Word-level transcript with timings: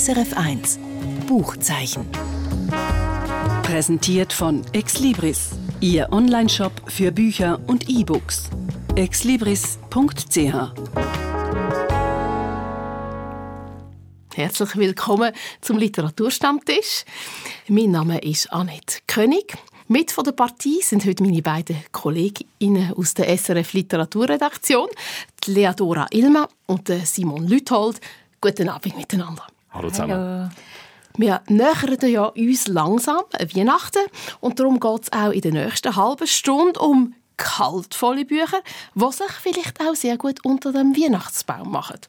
SRF 0.00 0.32
1 0.34 0.78
Buchzeichen. 1.26 2.06
Präsentiert 3.62 4.32
von 4.32 4.64
Exlibris, 4.72 5.50
Ihr 5.82 6.10
Onlineshop 6.10 6.72
für 6.90 7.12
Bücher 7.12 7.60
und 7.66 7.86
E-Books. 7.86 8.48
exlibris.ch 8.96 9.76
Herzlich 14.34 14.76
willkommen 14.76 15.34
zum 15.60 15.76
Literaturstammtisch. 15.76 17.04
Mein 17.68 17.90
Name 17.90 18.20
ist 18.22 18.50
Annette 18.54 19.00
König. 19.06 19.54
Mit 19.88 20.12
von 20.12 20.24
der 20.24 20.32
Partie 20.32 20.80
sind 20.80 21.04
heute 21.04 21.22
meine 21.22 21.42
beiden 21.42 21.76
Kolleginnen 21.92 22.94
aus 22.96 23.12
der 23.12 23.36
SRF 23.36 23.74
Literaturredaktion, 23.74 24.88
die 25.44 25.50
Leadora 25.52 26.06
Ilma 26.10 26.48
und 26.64 26.90
Simon 27.04 27.46
Lüthold. 27.46 28.00
Guten 28.40 28.70
Abend 28.70 28.96
miteinander. 28.96 29.46
Hallo 29.72 29.90
zusammen. 29.90 30.12
Hallo. 30.12 30.50
Wir 31.16 31.42
nähern 31.48 32.10
ja 32.10 32.24
uns 32.24 32.68
langsam 32.68 33.20
Weihnachten 33.54 34.06
und 34.40 34.58
darum 34.58 34.80
geht 34.80 35.02
es 35.02 35.12
auch 35.12 35.30
in 35.30 35.40
der 35.40 35.52
nächsten 35.52 35.94
halben 35.96 36.26
Stunde 36.26 36.80
um 36.80 37.14
kaltvolle 37.36 38.24
Bücher, 38.24 38.60
die 38.94 39.12
sich 39.12 39.32
vielleicht 39.40 39.80
auch 39.80 39.94
sehr 39.94 40.18
gut 40.18 40.44
unter 40.44 40.72
dem 40.72 40.96
Weihnachtsbaum 40.96 41.70
machen. 41.70 42.00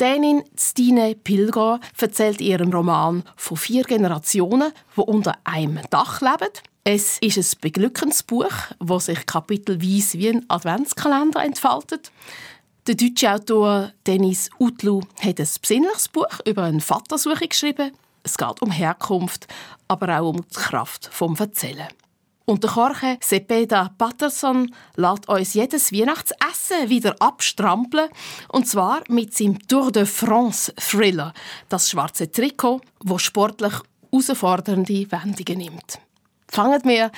Dänin 0.00 0.42
Stine 0.58 1.14
Pilger 1.14 1.80
erzählt 2.00 2.40
in 2.40 2.46
ihrem 2.48 2.72
Roman 2.72 3.22
von 3.36 3.56
vier 3.56 3.84
Generationen, 3.84 4.72
die 4.96 5.00
unter 5.00 5.36
einem 5.44 5.80
Dach 5.90 6.20
leben– 6.20 6.50
es 6.86 7.16
ist 7.20 7.38
ein 7.38 7.60
beglückendes 7.62 8.22
Buch, 8.22 8.52
das 8.78 9.06
sich 9.06 9.24
kapitelweise 9.24 10.18
wie 10.18 10.28
ein 10.28 10.44
Adventskalender 10.48 11.42
entfaltet. 11.42 12.12
Der 12.86 12.96
deutsche 12.96 13.32
Autor 13.32 13.92
Dennis 14.06 14.50
Utlu 14.60 15.00
hat 15.18 15.40
ein 15.40 15.48
besinnliches 15.62 16.08
Buch 16.08 16.40
über 16.44 16.64
eine 16.64 16.82
Vatersuche 16.82 17.48
geschrieben. 17.48 17.92
Es 18.22 18.36
geht 18.36 18.60
um 18.60 18.70
Herkunft, 18.70 19.46
aber 19.88 20.20
auch 20.20 20.28
um 20.28 20.42
die 20.42 20.54
Kraft 20.54 21.08
vom 21.10 21.34
Erzählen. 21.34 21.88
Und 22.44 22.62
der 22.62 22.72
Jorge 22.72 23.16
Cepeda 23.22 23.90
Patterson 23.96 24.74
lässt 24.96 25.26
uns 25.30 25.54
jedes 25.54 25.92
Weihnachtsessen 25.94 26.90
wieder 26.90 27.16
abstrampeln. 27.20 28.10
Und 28.48 28.68
zwar 28.68 29.02
mit 29.08 29.34
seinem 29.34 29.66
Tour 29.66 29.90
de 29.90 30.04
France 30.04 30.74
Thriller, 30.76 31.32
das 31.70 31.88
schwarze 31.88 32.30
Trikot, 32.30 32.82
wo 33.02 33.16
sportlich 33.16 33.72
herausfordernde 34.12 35.10
Wendungen 35.10 35.58
nimmt. 35.58 35.98
Fangen 36.48 36.84
wir 36.84 37.10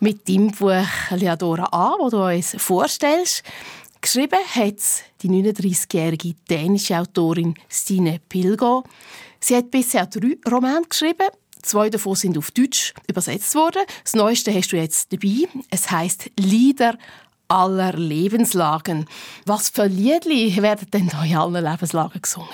mit 0.00 0.28
deinem 0.28 0.50
Buch 0.50 0.86
Leadora 1.10 1.64
an, 1.64 1.94
das 2.02 2.10
du 2.10 2.22
uns 2.22 2.62
vorstellst. 2.62 3.42
Geschrieben 4.04 4.38
hat 4.54 4.82
die 5.22 5.30
39-jährige 5.30 6.34
dänische 6.50 6.98
Autorin 6.98 7.54
Stine 7.70 8.20
Pilgo. 8.28 8.84
Sie 9.40 9.56
hat 9.56 9.70
bisher 9.70 10.04
drei 10.04 10.36
Romane 10.46 10.84
geschrieben. 10.86 11.28
Zwei 11.62 11.88
davon 11.88 12.14
sind 12.14 12.36
auf 12.36 12.50
Deutsch 12.50 12.92
übersetzt 13.08 13.54
worden. 13.54 13.80
Das 14.02 14.12
neueste 14.12 14.52
hast 14.52 14.72
du 14.72 14.76
jetzt 14.76 15.10
dabei. 15.10 15.48
Es 15.70 15.90
heißt 15.90 16.32
Lieder 16.38 16.98
aller 17.48 17.94
Lebenslagen. 17.94 19.06
Was 19.46 19.70
für 19.70 19.86
Liedli 19.86 20.54
werden 20.60 20.90
denn 20.90 21.08
da 21.08 21.24
in 21.24 21.38
allen 21.38 21.64
Lebenslagen 21.64 22.20
gesungen? 22.20 22.50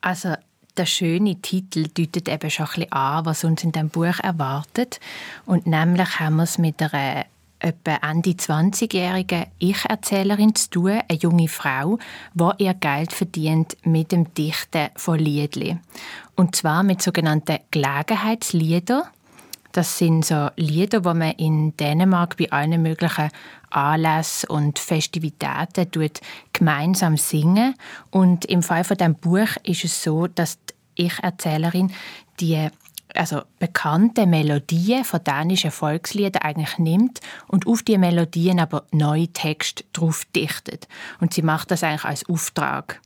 Also 0.00 0.34
der 0.76 0.86
schöne 0.86 1.40
Titel 1.40 1.86
deutet 1.94 2.28
eben 2.28 2.50
schon 2.50 2.66
ein 2.66 2.72
bisschen 2.72 2.92
an, 2.92 3.24
was 3.24 3.44
uns 3.44 3.62
in 3.62 3.70
dem 3.70 3.88
Buch 3.88 4.18
erwartet. 4.20 4.98
Und 5.46 5.68
nämlich 5.68 6.18
haben 6.18 6.36
wir 6.36 6.42
es 6.42 6.58
mit 6.58 6.82
einer 6.82 7.24
etwa 7.60 7.96
Ende 8.08 8.30
20-jährigen 8.30 9.46
Ich-Erzählerin 9.58 10.54
zu 10.54 10.70
tun, 10.70 11.00
eine 11.08 11.18
junge 11.18 11.48
Frau, 11.48 11.98
die 12.34 12.64
ihr 12.64 12.74
Geld 12.74 13.12
verdient 13.12 13.76
mit 13.84 14.12
dem 14.12 14.32
Dichten 14.34 14.88
von 14.96 15.18
Liedli. 15.18 15.78
Und 16.36 16.56
zwar 16.56 16.82
mit 16.82 17.02
sogenannten 17.02 17.58
Gelegenheitsliedern. 17.70 19.02
Das 19.72 19.98
sind 19.98 20.24
so 20.24 20.48
Lieder, 20.56 21.00
die 21.00 21.14
man 21.14 21.32
in 21.32 21.76
Dänemark 21.76 22.36
bei 22.36 22.50
allen 22.50 22.82
möglichen 22.82 23.30
Anlässen 23.70 24.48
und 24.48 24.78
Festivitäten 24.78 25.90
tut, 25.90 26.20
gemeinsam 26.52 27.16
singen. 27.16 27.74
Und 28.10 28.44
im 28.46 28.62
Fall 28.62 28.84
von 28.84 28.96
dem 28.96 29.14
Buch 29.14 29.56
ist 29.64 29.84
es 29.84 30.02
so, 30.02 30.26
dass 30.26 30.58
die 30.64 31.04
Ich-Erzählerin 31.04 31.92
die 32.40 32.68
also 33.18 33.42
bekannte 33.58 34.26
Melodien 34.26 35.04
von 35.04 35.22
dänischen 35.22 35.70
Volksliedern 35.70 36.42
eigentlich 36.42 36.78
nimmt 36.78 37.20
und 37.48 37.66
auf 37.66 37.82
die 37.82 37.98
Melodien 37.98 38.60
aber 38.60 38.84
neue 38.92 39.28
Texte 39.28 39.84
drauf 39.92 40.24
dichtet. 40.36 40.88
Und 41.20 41.34
sie 41.34 41.42
macht 41.42 41.70
das 41.70 41.82
eigentlich 41.82 42.04
als 42.04 42.28
Auftrag. 42.28 43.00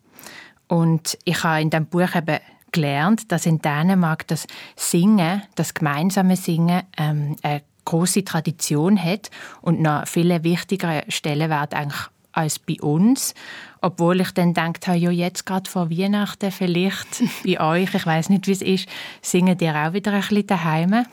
Und 0.68 1.18
ich 1.24 1.42
habe 1.42 1.62
in 1.62 1.70
dem 1.70 1.86
Buch 1.86 2.14
eben 2.14 2.38
gelernt, 2.72 3.30
dass 3.32 3.46
in 3.46 3.60
Dänemark 3.60 4.26
das 4.26 4.46
Singen, 4.76 5.42
das 5.54 5.74
gemeinsame 5.74 6.36
Singen, 6.36 6.82
ähm, 6.96 7.36
eine 7.42 7.62
große 7.84 8.24
Tradition 8.24 9.02
hat 9.02 9.30
und 9.60 9.80
noch 9.80 10.06
viele 10.06 10.44
wichtigere 10.44 11.04
Stellenwert 11.08 11.74
eigentlich 11.74 12.08
als 12.32 12.58
bei 12.58 12.80
uns. 12.80 13.34
Obwohl 13.80 14.20
ich 14.20 14.30
dann 14.32 14.54
gedacht 14.54 14.86
habe, 14.86 14.98
ja, 14.98 15.10
jetzt 15.10 15.46
gerade 15.46 15.68
vor 15.68 15.90
Weihnachten 15.90 16.50
vielleicht 16.50 17.22
bei 17.44 17.60
euch, 17.60 17.94
ich 17.94 18.06
weiß 18.06 18.28
nicht, 18.28 18.46
wie 18.46 18.52
es 18.52 18.62
ist, 18.62 18.88
singen 19.20 19.58
ihr 19.60 19.74
auch 19.74 19.92
wieder 19.92 20.12
ein 20.12 20.20
bisschen 20.20 20.46
daheim? 20.46 21.06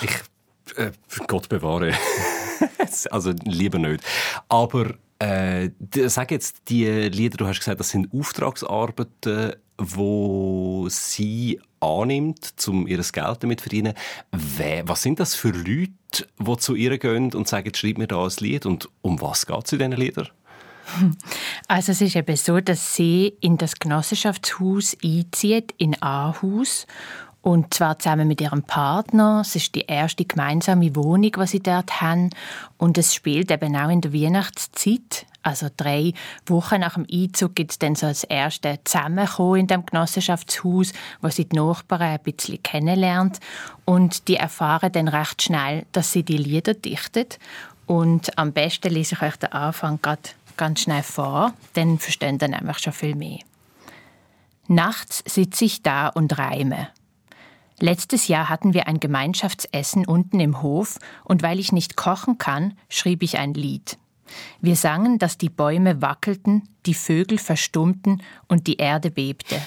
Ich, 0.00 0.76
äh, 0.76 0.90
Gott 1.26 1.48
bewahre. 1.48 1.92
also 3.10 3.32
lieber 3.44 3.78
nicht. 3.78 4.02
Aber 4.48 4.94
äh, 5.18 5.70
sag 6.06 6.30
jetzt, 6.30 6.68
die 6.68 6.86
Lieder, 6.86 7.36
du 7.36 7.46
hast 7.46 7.58
gesagt, 7.58 7.80
das 7.80 7.90
sind 7.90 8.12
Auftragsarbeiten, 8.12 9.54
wo 9.78 10.86
sie 10.88 11.60
annimmt, 11.80 12.54
um 12.66 12.86
ihr 12.86 12.98
Geld 12.98 13.42
damit 13.42 13.60
zu 13.60 13.64
verdienen. 13.64 13.94
Was 14.84 15.02
sind 15.02 15.20
das 15.20 15.34
für 15.34 15.50
Leute, 15.50 16.26
die 16.38 16.56
zu 16.58 16.74
ihr 16.74 16.98
gehen 16.98 17.32
und 17.34 17.48
sagen, 17.48 17.72
schreib 17.74 17.98
mir 17.98 18.06
da 18.06 18.24
ein 18.24 18.32
Lied? 18.40 18.66
Und 18.66 18.88
um 19.02 19.20
was 19.20 19.46
geht 19.46 19.64
es 19.64 19.72
in 19.72 19.78
diesen 19.78 19.92
Liedern? 19.92 20.28
Also 21.68 21.92
es 21.92 22.00
ist 22.00 22.16
eben 22.16 22.36
so, 22.36 22.60
dass 22.60 22.94
sie 22.94 23.34
in 23.40 23.56
das 23.56 23.76
Genossenschaftshaus 23.78 24.96
einzieht, 25.02 25.74
in 25.78 26.00
Aarhus. 26.02 26.86
Und 27.44 27.74
zwar 27.74 27.98
zusammen 27.98 28.26
mit 28.26 28.40
ihrem 28.40 28.62
Partner. 28.62 29.42
Es 29.42 29.54
ist 29.54 29.74
die 29.74 29.82
erste 29.82 30.24
gemeinsame 30.24 30.96
Wohnung, 30.96 31.32
die 31.32 31.46
sie 31.46 31.62
dort 31.62 32.00
haben. 32.00 32.30
Und 32.78 32.96
es 32.96 33.14
spielt 33.14 33.50
eben 33.50 33.76
auch 33.76 33.90
in 33.90 34.00
der 34.00 34.14
Weihnachtszeit. 34.14 35.26
Also 35.42 35.66
drei 35.76 36.14
Wochen 36.46 36.80
nach 36.80 36.94
dem 36.94 37.06
Einzug 37.12 37.54
gibt 37.54 37.72
es 37.72 37.78
dann 37.78 37.96
so 37.96 38.06
das 38.06 38.24
erste 38.24 38.78
Zusammenkommen 38.84 39.60
in 39.60 39.66
dem 39.66 39.84
Genossenschaftshaus, 39.84 40.94
wo 41.20 41.28
sie 41.28 41.44
die 41.44 41.56
Nachbarn 41.56 42.00
ein 42.00 42.20
bisschen 42.20 42.62
kennenlernt. 42.62 43.40
Und 43.84 44.26
die 44.28 44.36
erfahren 44.36 44.92
dann 44.92 45.08
recht 45.08 45.42
schnell, 45.42 45.84
dass 45.92 46.12
sie 46.12 46.22
die 46.22 46.38
Lieder 46.38 46.72
dichtet. 46.72 47.38
Und 47.84 48.38
am 48.38 48.52
besten 48.52 48.90
lese 48.90 49.16
ich 49.16 49.22
euch 49.22 49.36
den 49.36 49.52
Anfang 49.52 50.00
gerade 50.00 50.22
ganz 50.56 50.80
schnell 50.80 51.02
vor, 51.02 51.52
dann 51.74 51.98
verstehen 51.98 52.38
dann 52.38 52.52
nämlich 52.52 52.78
schon 52.78 52.92
viel 52.92 53.14
mehr. 53.14 53.38
Nachts 54.66 55.22
sitze 55.26 55.64
ich 55.64 55.82
da 55.82 56.08
und 56.08 56.38
reime. 56.38 56.88
Letztes 57.80 58.28
Jahr 58.28 58.48
hatten 58.48 58.72
wir 58.72 58.86
ein 58.86 59.00
Gemeinschaftsessen 59.00 60.06
unten 60.06 60.40
im 60.40 60.62
Hof 60.62 60.98
und 61.24 61.42
weil 61.42 61.58
ich 61.58 61.72
nicht 61.72 61.96
kochen 61.96 62.38
kann, 62.38 62.78
schrieb 62.88 63.22
ich 63.22 63.38
ein 63.38 63.52
Lied. 63.52 63.98
Wir 64.60 64.76
sangen, 64.76 65.18
dass 65.18 65.38
die 65.38 65.50
Bäume 65.50 66.00
wackelten, 66.00 66.68
die 66.86 66.94
Vögel 66.94 67.38
verstummten 67.38 68.22
und 68.48 68.66
die 68.66 68.76
Erde 68.76 69.10
bebte. 69.10 69.60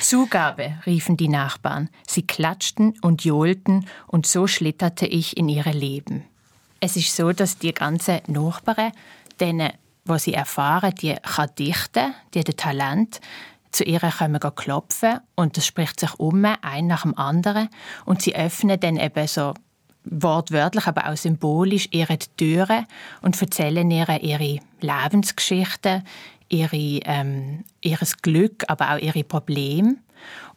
Zugabe, 0.00 0.78
riefen 0.86 1.16
die 1.16 1.28
Nachbarn. 1.28 1.88
Sie 2.06 2.26
klatschten 2.26 2.98
und 3.00 3.24
johlten 3.24 3.86
und 4.08 4.26
so 4.26 4.46
schlitterte 4.46 5.06
ich 5.06 5.36
in 5.36 5.48
ihre 5.48 5.70
Leben. 5.70 6.24
Es 6.80 6.96
ist 6.96 7.14
so, 7.14 7.32
dass 7.32 7.58
die 7.58 7.72
ganzen 7.72 8.20
Nachbarn, 8.26 8.92
denen 9.38 9.72
was 10.04 10.24
sie 10.24 10.34
erfahren, 10.34 10.94
die 10.94 11.14
kann 11.14 11.50
dichten, 11.58 12.14
die 12.32 12.40
hat 12.40 12.48
ein 12.48 12.56
Talent. 12.56 13.20
Zu 13.72 13.82
ihr 13.84 14.00
wir 14.00 14.50
klopfen 14.52 15.18
und 15.34 15.56
das 15.56 15.66
spricht 15.66 15.98
sich 15.98 16.14
um, 16.20 16.44
ein 16.44 16.86
nach 16.86 17.02
dem 17.02 17.18
anderen. 17.18 17.68
Und 18.04 18.22
sie 18.22 18.36
öffnen 18.36 18.78
dann 18.78 18.96
eben 18.96 19.26
so 19.26 19.52
wortwörtlich, 20.04 20.86
aber 20.86 21.08
auch 21.08 21.16
symbolisch 21.16 21.88
ihre 21.90 22.18
Türen 22.18 22.86
und 23.22 23.40
erzählen 23.40 23.90
ihr 23.90 24.08
ihre 24.22 24.60
Lebensgeschichten, 24.80 26.04
ihre, 26.48 26.76
ähm, 26.76 27.64
ihres 27.80 28.18
Glück, 28.18 28.64
aber 28.68 28.94
auch 28.94 28.98
ihre 28.98 29.24
Probleme. 29.24 29.96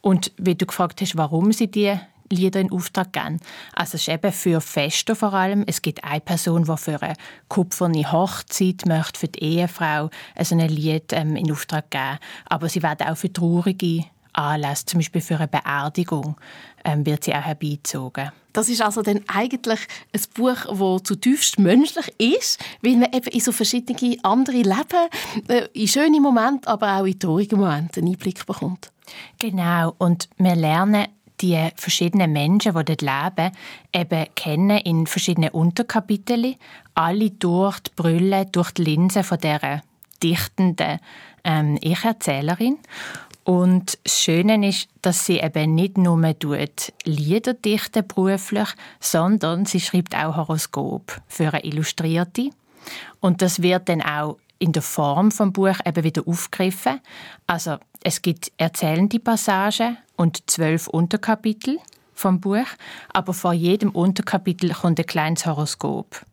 Und 0.00 0.32
wie 0.36 0.54
du 0.54 0.66
gefragt 0.66 1.00
hast, 1.00 1.16
warum 1.16 1.52
sie 1.52 1.68
die 1.70 1.98
Lieder 2.30 2.60
in 2.60 2.72
Auftrag 2.72 3.12
geben. 3.12 3.40
Also 3.74 3.96
es 3.96 4.02
ist 4.02 4.08
eben 4.08 4.32
für 4.32 4.60
Feste 4.60 5.14
vor 5.14 5.34
allem. 5.34 5.64
Es 5.66 5.82
gibt 5.82 6.04
eine 6.04 6.20
Person, 6.20 6.64
die 6.64 6.76
für 6.76 7.02
eine 7.02 7.14
kupferne 7.48 8.10
Hochzeit 8.10 8.86
möchte, 8.86 9.20
für 9.20 9.28
die 9.28 9.42
Ehefrau 9.42 10.10
also 10.34 10.56
ein 10.56 10.68
Lied 10.68 11.12
ähm, 11.12 11.36
in 11.36 11.50
Auftrag 11.52 11.90
geben. 11.90 12.18
Aber 12.46 12.68
sie 12.68 12.82
werden 12.82 13.08
auch 13.08 13.16
für 13.16 13.32
traurige 13.32 14.04
Anlass, 14.32 14.84
zum 14.84 14.98
Beispiel 14.98 15.20
für 15.20 15.36
eine 15.36 15.48
Beerdigung, 15.48 16.36
ähm, 16.84 17.04
wird 17.04 17.24
sie 17.24 17.34
auch 17.34 17.42
herbeizogen. 17.42 18.30
Das 18.52 18.68
ist 18.68 18.82
also 18.82 19.02
dann 19.02 19.20
eigentlich 19.28 19.80
ein 20.12 20.20
Buch, 20.34 20.64
das 20.66 21.02
zutiefst 21.02 21.58
menschlich 21.58 22.08
ist, 22.18 22.58
weil 22.82 22.96
man 22.96 23.12
eben 23.12 23.28
in 23.28 23.40
so 23.40 23.52
verschiedene 23.52 24.16
andere 24.22 24.56
Leben, 24.56 25.08
äh, 25.48 25.68
in 25.72 25.88
schöne 25.88 26.20
Momente, 26.20 26.68
aber 26.68 26.98
auch 26.98 27.04
in 27.04 27.18
traurige 27.18 27.56
Momente 27.56 28.00
einen 28.00 28.10
Einblick 28.10 28.46
bekommt. 28.46 28.90
Genau, 29.38 29.94
und 29.98 30.28
wir 30.38 30.54
lernen 30.54 31.06
die 31.40 31.68
verschiedenen 31.76 32.32
Menschen, 32.32 32.74
die 32.74 32.84
dort 32.84 33.02
leben, 33.02 33.52
eben 33.92 34.26
kennen 34.34 34.78
in 34.78 35.06
verschiedenen 35.06 35.50
Unterkapiteln, 35.50 36.56
alle 36.94 37.30
durch 37.30 37.80
die 37.80 37.90
Brille, 37.96 38.46
durch 38.46 38.72
die 38.72 38.84
Linse 38.84 39.22
von 39.22 39.38
dieser 39.38 39.82
dichtenden 40.22 40.98
ähm, 41.44 41.78
Ich-Erzählerin. 41.80 42.78
Und 43.44 43.98
das 44.04 44.20
Schöne 44.20 44.68
ist, 44.68 44.88
dass 45.00 45.24
sie 45.24 45.38
eben 45.38 45.74
nicht 45.74 45.96
nur 45.96 46.38
tut 46.38 46.92
Lieder 47.04 47.54
dichten 47.54 48.06
beruflich, 48.06 48.68
sondern 49.00 49.64
sie 49.64 49.80
schreibt 49.80 50.14
auch 50.14 50.36
Horoskop 50.36 51.22
für 51.28 51.54
eine 51.54 51.64
Illustrierte. 51.64 52.50
Und 53.20 53.40
das 53.40 53.62
wird 53.62 53.88
dann 53.88 54.02
auch 54.02 54.36
in 54.58 54.72
der 54.72 54.82
Form 54.82 55.30
vom 55.30 55.52
Buch 55.52 55.76
eben 55.84 56.04
wieder 56.04 56.22
aufgegriffen. 56.26 57.00
Also 57.46 57.76
es 58.02 58.22
gibt 58.22 58.52
erzählende 58.56 59.20
Passagen 59.20 59.98
und 60.16 60.50
zwölf 60.50 60.88
Unterkapitel 60.88 61.78
vom 62.14 62.40
Buch, 62.40 62.66
aber 63.12 63.32
vor 63.32 63.52
jedem 63.52 63.90
Unterkapitel 63.90 64.72
kommt 64.72 64.98
ein 64.98 65.06
kleines 65.06 65.46
Horoskop. 65.46 66.24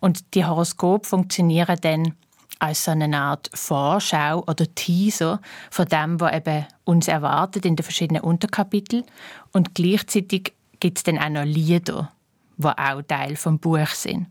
Und 0.00 0.34
die 0.34 0.44
Horoskop 0.44 1.06
funktionieren 1.06 1.78
dann 1.80 2.14
als 2.58 2.84
so 2.84 2.90
eine 2.90 3.16
Art 3.16 3.50
Vorschau 3.54 4.44
oder 4.46 4.72
Teaser 4.74 5.40
von 5.70 5.86
dem, 5.86 6.20
was 6.20 6.34
eben 6.34 6.66
uns 6.84 7.08
erwartet 7.08 7.64
in 7.64 7.76
den 7.76 7.84
verschiedenen 7.84 8.22
Unterkapiteln. 8.22 9.04
Und 9.52 9.74
gleichzeitig 9.74 10.52
gibt 10.78 10.98
es 10.98 11.04
dann 11.04 11.18
auch 11.18 11.28
noch 11.30 11.44
Lieder, 11.44 12.12
die 12.58 12.66
auch 12.66 13.02
Teil 13.02 13.36
vom 13.36 13.58
Buch 13.58 13.88
sind. 13.88 14.26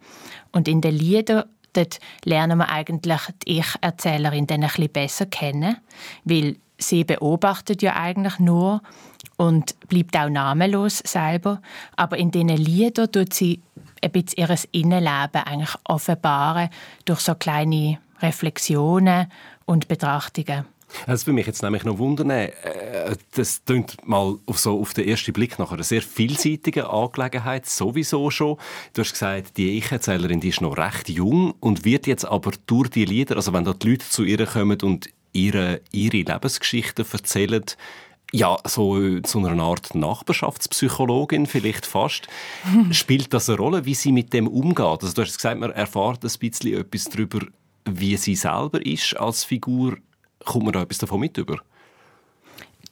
Und 0.51 0.68
in 0.68 0.81
den 0.81 0.95
Liedern 0.95 1.45
dort 1.74 2.00
lernen 2.24 2.57
wir 2.57 2.69
eigentlich 2.69 3.21
die 3.45 3.60
Ich-Erzählerin 3.60 4.48
dann 4.48 4.63
ein 4.63 4.69
bisschen 4.69 4.92
besser 4.92 5.25
kennen, 5.25 5.77
weil 6.24 6.57
sie 6.77 7.04
beobachtet 7.04 7.81
ja 7.81 7.95
eigentlich 7.95 8.39
nur 8.39 8.81
und 9.38 9.80
bleibt 9.88 10.18
auch 10.18 10.30
namenlos 10.30 11.00
selber. 11.00 11.62
Aber 11.95 12.18
in 12.18 12.31
diesen 12.31 12.50
Liedern 12.50 13.12
tut 13.12 13.33
sie 13.33 13.62
ein 14.01 14.12
bisschen 14.12 14.48
ihr 14.50 14.57
Innenleben 14.71 15.44
eigentlich 15.45 15.75
offenbaren 15.83 16.69
durch 17.06 17.19
so 17.19 17.36
kleine 17.36 18.00
Reflexionen 18.21 19.31
und 19.66 19.88
Betrachtungen. 19.88 20.66
Das 21.06 21.25
würde 21.25 21.36
mich 21.36 21.47
jetzt 21.47 21.62
nämlich 21.62 21.83
noch 21.83 21.97
wundern. 21.97 22.30
Äh, 22.30 23.15
das 23.36 23.62
klingt 23.65 24.07
mal 24.07 24.38
auf, 24.45 24.59
so 24.59 24.80
auf 24.80 24.94
den 24.94 25.07
ersten 25.07 25.33
Blick 25.33 25.59
nach 25.59 25.71
einer 25.71 25.83
sehr 25.83 26.01
vielseitigen 26.01 26.86
Angelegenheit, 26.86 27.65
sowieso 27.65 28.30
schon. 28.30 28.57
Du 28.94 29.01
hast 29.01 29.12
gesagt, 29.12 29.57
die 29.57 29.77
Ich-Erzählerin 29.77 30.41
ist 30.41 30.62
noch 30.62 30.77
recht 30.77 31.09
jung 31.09 31.53
und 31.59 31.86
wird 31.86 32.07
jetzt 32.07 32.25
aber 32.25 32.51
durch 32.65 32.89
die 32.89 33.06
Lieder, 33.06 33.36
also 33.36 33.53
wenn 33.53 33.65
da 33.65 33.74
die 33.74 33.91
Leute 33.91 34.09
zu 34.09 34.24
ihr 34.24 34.45
kommen 34.45 34.81
und 34.81 35.09
ihre, 35.33 35.81
ihre 35.91 36.18
Lebensgeschichten 36.18 37.06
erzählen, 37.12 37.63
ja, 38.31 38.57
so 38.65 39.19
zu 39.21 39.39
einer 39.39 39.63
Art 39.63 39.95
Nachbarschaftspsychologin 39.95 41.47
vielleicht 41.47 41.85
fast. 41.85 42.27
Spielt 42.92 43.33
das 43.33 43.50
eine 43.50 43.57
Rolle, 43.57 43.85
wie 43.85 43.95
sie 43.95 44.12
mit 44.12 44.33
dem 44.33 44.47
umgeht? 44.47 45.03
Also 45.03 45.13
du 45.13 45.21
hast 45.24 45.35
gesagt, 45.35 45.59
man 45.59 45.71
erfahrt 45.71 46.24
ein 46.24 46.31
bisschen 46.39 46.80
etwas 46.80 47.06
darüber, 47.06 47.39
wie 47.85 48.18
sie 48.18 48.35
selber 48.35 48.85
ist 48.85 49.18
als 49.18 49.44
Figur 49.44 49.97
Kommt 50.45 50.65
man 50.65 50.74
da 50.74 50.81
etwas 50.81 50.97
davon 50.97 51.19
mit 51.19 51.38
über? 51.38 51.57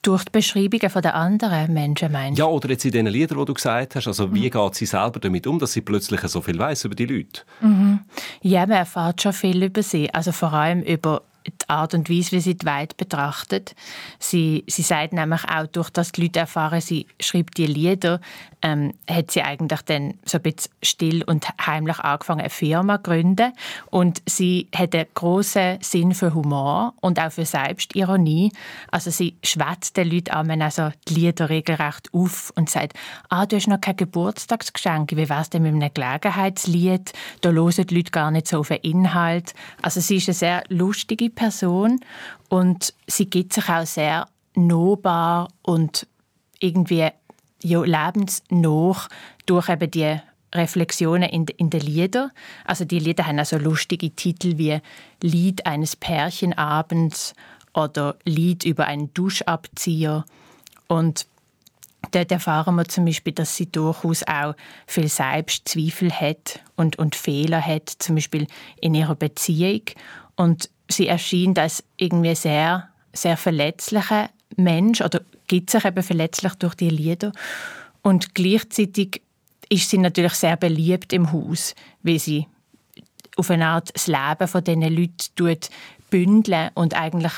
Durch 0.01 0.23
die 0.25 0.31
Beschreibungen 0.31 1.01
der 1.01 1.15
anderen 1.15 1.73
Menschen, 1.73 2.11
meinst 2.11 2.39
du? 2.39 2.43
Ja, 2.43 2.49
oder 2.49 2.69
jetzt 2.69 2.85
in 2.85 2.91
den 2.91 3.07
Liedern, 3.07 3.39
die 3.39 3.45
du 3.45 3.53
gesagt 3.53 3.95
hast. 3.95 4.07
Also, 4.07 4.33
wie 4.33 4.47
mhm. 4.47 4.51
geht 4.51 4.75
sie 4.75 4.85
selber 4.85 5.19
damit 5.19 5.47
um, 5.47 5.59
dass 5.59 5.73
sie 5.73 5.81
plötzlich 5.81 6.21
so 6.21 6.41
viel 6.41 6.57
weiß 6.57 6.85
über 6.85 6.95
die 6.95 7.05
Leute? 7.05 7.41
Mhm. 7.61 7.99
Ja, 8.41 8.61
man 8.61 8.77
erfährt 8.77 9.21
schon 9.21 9.33
viel 9.33 9.63
über 9.63 9.83
sie. 9.83 10.13
Also 10.13 10.31
vor 10.31 10.53
allem 10.53 10.81
über 10.81 11.23
Art 11.67 11.93
und 11.93 12.09
Weise, 12.09 12.31
wie 12.31 12.39
sie 12.39 12.55
die 12.55 12.65
Welt 12.65 12.97
betrachtet. 12.97 13.75
Sie, 14.19 14.63
sie 14.67 14.81
sagt 14.81 15.13
nämlich 15.13 15.43
auch, 15.43 15.67
durch 15.67 15.89
das 15.89 16.11
die 16.11 16.23
Leute 16.23 16.39
erfahren, 16.39 16.81
sie 16.81 17.07
schreibt 17.19 17.57
die 17.57 17.67
Lieder, 17.67 18.21
ähm, 18.61 18.93
hat 19.09 19.31
sie 19.31 19.41
eigentlich 19.41 19.81
dann 19.83 20.15
so 20.25 20.37
ein 20.37 20.41
bisschen 20.41 20.71
still 20.81 21.23
und 21.23 21.45
heimlich 21.65 21.99
angefangen, 21.99 22.39
eine 22.41 22.49
Firma 22.49 22.97
zu 22.97 23.03
gründen. 23.03 23.53
Und 23.91 24.21
sie 24.25 24.67
hat 24.75 24.95
einen 24.95 25.07
grossen 25.13 25.77
Sinn 25.81 26.13
für 26.13 26.33
Humor 26.33 26.93
und 27.01 27.19
auch 27.19 27.31
für 27.31 27.45
Selbstironie. 27.45 28.51
Also 28.89 29.11
sie 29.11 29.35
schwätzt 29.43 29.97
den 29.97 30.09
Leuten 30.09 30.31
an, 30.31 30.61
also 30.61 30.89
die 31.07 31.15
Lieder 31.15 31.49
regelrecht 31.49 32.09
auf 32.13 32.51
und 32.55 32.69
sagt, 32.69 32.93
ah, 33.29 33.45
du 33.45 33.57
hast 33.57 33.67
noch 33.67 33.81
kein 33.81 33.97
Geburtstagsgeschenk, 33.97 35.11
wie 35.15 35.29
wär's 35.29 35.49
denn 35.49 35.63
mit 35.63 35.73
einem 35.73 35.93
Gelegenheitslied? 35.93 37.13
Da 37.41 37.51
hören 37.51 37.85
die 37.87 37.95
Leute 37.95 38.11
gar 38.11 38.31
nicht 38.31 38.47
so 38.47 38.59
auf 38.59 38.69
den 38.69 38.77
Inhalt. 38.77 39.53
Also 39.81 39.99
sie 39.99 40.17
ist 40.17 40.29
eine 40.29 40.35
sehr 40.35 40.63
lustige 40.69 41.29
Person 41.29 41.56
und 41.63 42.93
sie 43.07 43.29
gibt 43.29 43.53
sich 43.53 43.69
auch 43.69 43.85
sehr 43.85 44.27
nahbar 44.55 45.49
und 45.61 46.07
irgendwie 46.59 47.09
ja, 47.63 47.83
lebensnah 47.83 49.07
durch 49.45 49.69
eben 49.69 49.91
die 49.91 50.17
Reflexionen 50.53 51.29
in, 51.29 51.45
in 51.57 51.69
den 51.69 51.81
Liedern. 51.81 52.31
Also 52.65 52.85
die 52.85 52.99
Lieder 52.99 53.27
haben 53.27 53.39
also 53.39 53.57
lustige 53.57 54.11
Titel 54.11 54.57
wie 54.57 54.79
Lied 55.21 55.65
eines 55.65 55.95
Pärchenabends 55.95 57.33
oder 57.73 58.15
Lied 58.23 58.63
über 58.63 58.85
einen 58.85 59.13
Duschabzieher. 59.13 60.25
Und 60.87 61.27
dort 62.11 62.31
erfahren 62.31 62.75
wir 62.75 62.85
zum 62.85 63.05
Beispiel, 63.05 63.33
dass 63.33 63.55
sie 63.55 63.69
durchaus 63.69 64.23
auch 64.23 64.55
viel 64.87 65.09
Selbstzweifel 65.09 66.11
hat 66.11 66.61
und, 66.75 66.97
und 66.97 67.15
Fehler 67.15 67.61
hat, 67.61 67.89
zum 67.89 68.15
Beispiel 68.15 68.47
in 68.79 68.95
ihrer 68.95 69.15
Beziehung. 69.15 69.81
Und 70.35 70.69
sie 70.89 71.07
erscheint 71.07 71.59
als 71.59 71.83
irgendwie 71.97 72.35
sehr, 72.35 72.89
sehr 73.13 73.37
verletzlicher 73.37 74.29
Mensch 74.55 75.01
oder 75.01 75.21
gibt 75.47 75.69
sich 75.69 75.85
eben 75.85 76.03
verletzlich 76.03 76.53
durch 76.55 76.75
die 76.75 76.89
Lieder. 76.89 77.31
Und 78.01 78.35
gleichzeitig 78.35 79.21
ist 79.69 79.89
sie 79.89 79.97
natürlich 79.97 80.33
sehr 80.33 80.57
beliebt 80.57 81.13
im 81.13 81.31
Haus, 81.31 81.75
weil 82.03 82.19
sie 82.19 82.47
auf 83.35 83.49
eine 83.51 83.67
Art 83.67 83.91
das 83.93 84.07
Leben 84.07 84.47
von 84.47 84.63
diesen 84.63 84.81
Leuten 85.37 85.69
bündeln 86.09 86.69
und 86.73 86.93
eigentlich 86.95 87.33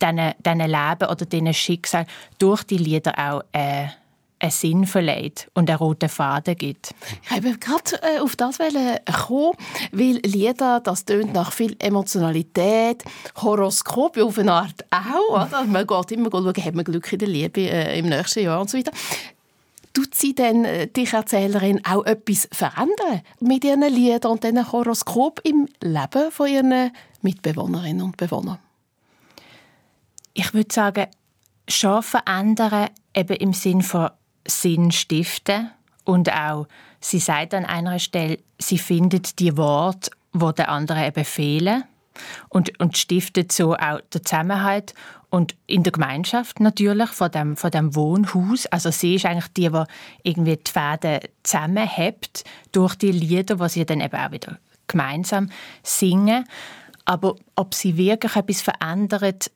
diesen 0.00 0.16
Leben 0.44 1.08
oder 1.10 1.26
diesen 1.26 1.54
Schicksal 1.54 2.06
durch 2.38 2.64
die 2.64 2.78
Lieder 2.78 3.18
auch 3.18 3.44
äh, 3.52 3.88
einen 4.42 4.50
Sinn 4.50 4.86
verleiht 4.86 5.48
und 5.54 5.70
einen 5.70 5.78
roten 5.78 6.08
Faden 6.08 6.56
gibt. 6.56 6.94
Ich 7.24 7.44
wollte 7.44 7.58
gerade 7.58 8.02
äh, 8.02 8.18
auf 8.18 8.34
das 8.34 8.58
kommen, 8.58 9.52
weil 9.92 10.20
Lieder, 10.24 10.80
das 10.80 11.04
tönt 11.04 11.32
nach 11.32 11.52
viel 11.52 11.76
Emotionalität, 11.78 13.04
Horoskop 13.36 14.18
auf 14.18 14.38
eine 14.38 14.52
Art 14.52 14.84
auch. 14.90 15.46
Oder? 15.46 15.64
Man 15.64 15.86
geht 15.86 16.12
immer 16.12 16.30
schauen, 16.30 16.54
hat 16.56 16.74
man 16.74 16.84
Glück 16.84 17.12
in 17.12 17.18
der 17.20 17.28
Liebe 17.28 17.60
äh, 17.60 17.98
im 17.98 18.06
nächsten 18.06 18.42
Jahr 18.42 18.60
und 18.60 18.68
so 18.68 18.78
weiter. 18.78 18.92
Tut 19.94 20.14
sie 20.14 20.34
denn, 20.34 20.64
äh, 20.64 20.88
dich 20.88 21.12
Erzählerin, 21.12 21.80
auch 21.84 22.04
etwas 22.04 22.48
verändern 22.50 23.20
mit 23.40 23.62
ihren 23.62 23.82
Liedern 23.82 24.32
und 24.32 24.42
diesen 24.42 24.72
Horoskop 24.72 25.40
im 25.44 25.68
Leben 25.80 26.32
von 26.32 26.48
ihren 26.48 26.90
Mitbewohnerinnen 27.20 28.02
und 28.02 28.16
Bewohnern? 28.16 28.58
Ich 30.34 30.52
würde 30.52 30.72
sagen, 30.72 31.06
schon 31.68 32.02
verändern, 32.02 32.88
eben 33.14 33.36
im 33.36 33.52
Sinn 33.52 33.82
von 33.82 34.10
Sinn 34.46 34.90
stiften 34.90 35.70
und 36.04 36.32
auch, 36.32 36.66
sie 37.00 37.18
sagt 37.18 37.54
an 37.54 37.64
einer 37.64 37.98
Stelle, 37.98 38.38
sie 38.58 38.78
findet 38.78 39.38
die 39.38 39.56
Worte, 39.56 40.10
wo 40.32 40.52
der 40.52 40.68
andere 40.68 41.06
eben 41.06 41.24
fehlen 41.24 41.84
und, 42.48 42.78
und 42.80 42.98
stiftet 42.98 43.52
so 43.52 43.74
auch 43.74 44.00
den 44.12 44.24
Zusammenhalt 44.24 44.94
und 45.30 45.54
in 45.66 45.82
der 45.82 45.92
Gemeinschaft 45.92 46.60
natürlich 46.60 47.08
von 47.08 47.30
dem, 47.30 47.56
von 47.56 47.70
dem 47.70 47.94
Wohnhaus. 47.94 48.66
Also 48.66 48.90
sie 48.90 49.14
ist 49.14 49.24
eigentlich 49.24 49.52
die, 49.54 49.70
die 49.70 49.84
irgendwie 50.22 50.58
die 50.58 50.70
Fäden 50.70 51.20
zusammenhält 51.42 52.44
durch 52.72 52.94
die 52.96 53.12
Lieder, 53.12 53.56
die 53.56 53.68
sie 53.68 53.86
dann 53.86 54.00
eben 54.00 54.16
auch 54.16 54.30
wieder 54.30 54.58
gemeinsam 54.88 55.48
singen. 55.82 56.44
Aber 57.06 57.36
ob 57.56 57.74
sie 57.74 57.96
wirklich 57.96 58.36
etwas 58.36 58.60
verändert, 58.60 59.50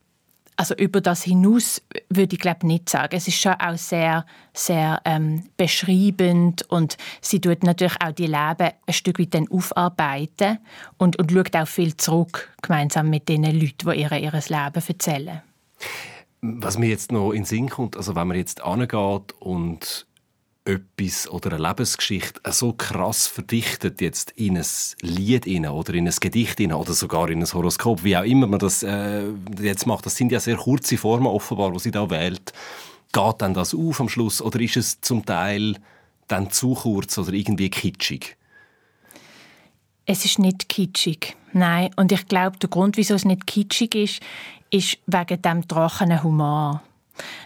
also 0.57 0.75
über 0.75 1.01
das 1.01 1.23
hinaus 1.23 1.83
würde 2.09 2.35
ich 2.35 2.41
glaube 2.41 2.67
nicht 2.67 2.89
sagen. 2.89 3.15
Es 3.15 3.29
ist 3.29 3.41
schon 3.41 3.53
auch 3.53 3.77
sehr, 3.77 4.25
sehr 4.55 5.01
ähm, 5.05 5.45
beschreibend 5.57 6.63
und 6.71 6.97
sie 7.21 7.41
tut 7.41 7.63
natürlich 7.63 7.97
auch 8.03 8.13
die 8.13 8.27
Leben 8.27 8.71
ein 8.87 8.93
Stück 8.93 9.19
weit 9.19 9.35
dann 9.35 9.49
aufarbeiten 9.49 10.59
und, 10.99 11.19
und 11.19 11.31
schaut 11.31 11.55
auch 11.55 11.69
viel 11.69 11.97
zurück 11.97 12.51
gemeinsam 12.63 13.11
mit 13.11 13.29
den 13.29 13.45
Leuten, 13.45 13.91
die 13.91 14.01
ihr 14.01 14.13
ihr 14.13 14.33
Leben 14.33 14.83
erzählen. 14.89 15.43
Was 16.41 16.79
mir 16.79 16.89
jetzt 16.89 17.13
noch 17.13 17.33
in 17.33 17.43
den 17.43 17.45
Sinn 17.45 17.69
kommt, 17.69 17.97
also 17.97 18.15
wenn 18.15 18.29
man 18.29 18.37
jetzt 18.37 18.63
angeht 18.63 19.33
und 19.39 20.06
etwas 20.67 21.29
oder 21.29 21.53
eine 21.53 21.69
Lebensgeschichte 21.69 22.41
so 22.53 22.73
krass 22.73 23.27
verdichtet 23.27 24.01
jetzt 24.01 24.33
in 24.33 24.59
ein 24.59 24.67
Lied 25.01 25.47
oder 25.47 25.95
in 25.95 26.09
ein 26.09 26.15
Gedicht 26.21 26.61
oder 26.61 26.93
sogar 26.93 27.31
in 27.31 27.41
ein 27.43 27.53
Horoskop, 27.53 28.05
wie 28.05 28.17
auch 28.17 28.25
immer 28.25 28.47
man 28.47 28.59
das 28.59 28.83
äh, 28.83 29.25
jetzt 29.61 29.87
macht. 29.87 30.07
Das 30.07 30.17
sind 30.17 30.33
ja 30.33 30.41
sehr 30.41 30.57
kurze 30.57 30.97
Formen 30.97 31.27
offenbar, 31.27 31.73
die 31.73 31.79
sie 31.79 31.91
da 31.91 32.11
wählt. 32.11 32.53
Geht 33.13 33.35
dann 33.39 33.55
das 33.55 33.75
auf 33.75 34.01
am 34.01 34.09
Schluss 34.09 34.43
oder 34.43 34.61
ist 34.61 34.77
es 34.77 35.01
zum 35.01 35.25
Teil 35.25 35.77
dann 36.29 36.51
zu 36.51 36.75
kurz 36.75 37.17
oder 37.19 37.33
irgendwie 37.33 37.71
kitschig? 37.71 38.37
Es 40.05 40.25
ist 40.25 40.39
nicht 40.39 40.69
kitschig, 40.69 41.37
nein. 41.53 41.91
Und 41.97 42.13
ich 42.13 42.27
glaube, 42.27 42.59
der 42.59 42.69
Grund, 42.69 42.97
wieso 42.97 43.15
es 43.15 43.25
nicht 43.25 43.47
kitschig 43.47 43.95
ist, 43.95 44.21
ist 44.71 44.99
wegen 45.07 45.43
dem 45.43 45.67
trockenen 45.67 46.23
Humor. 46.23 46.83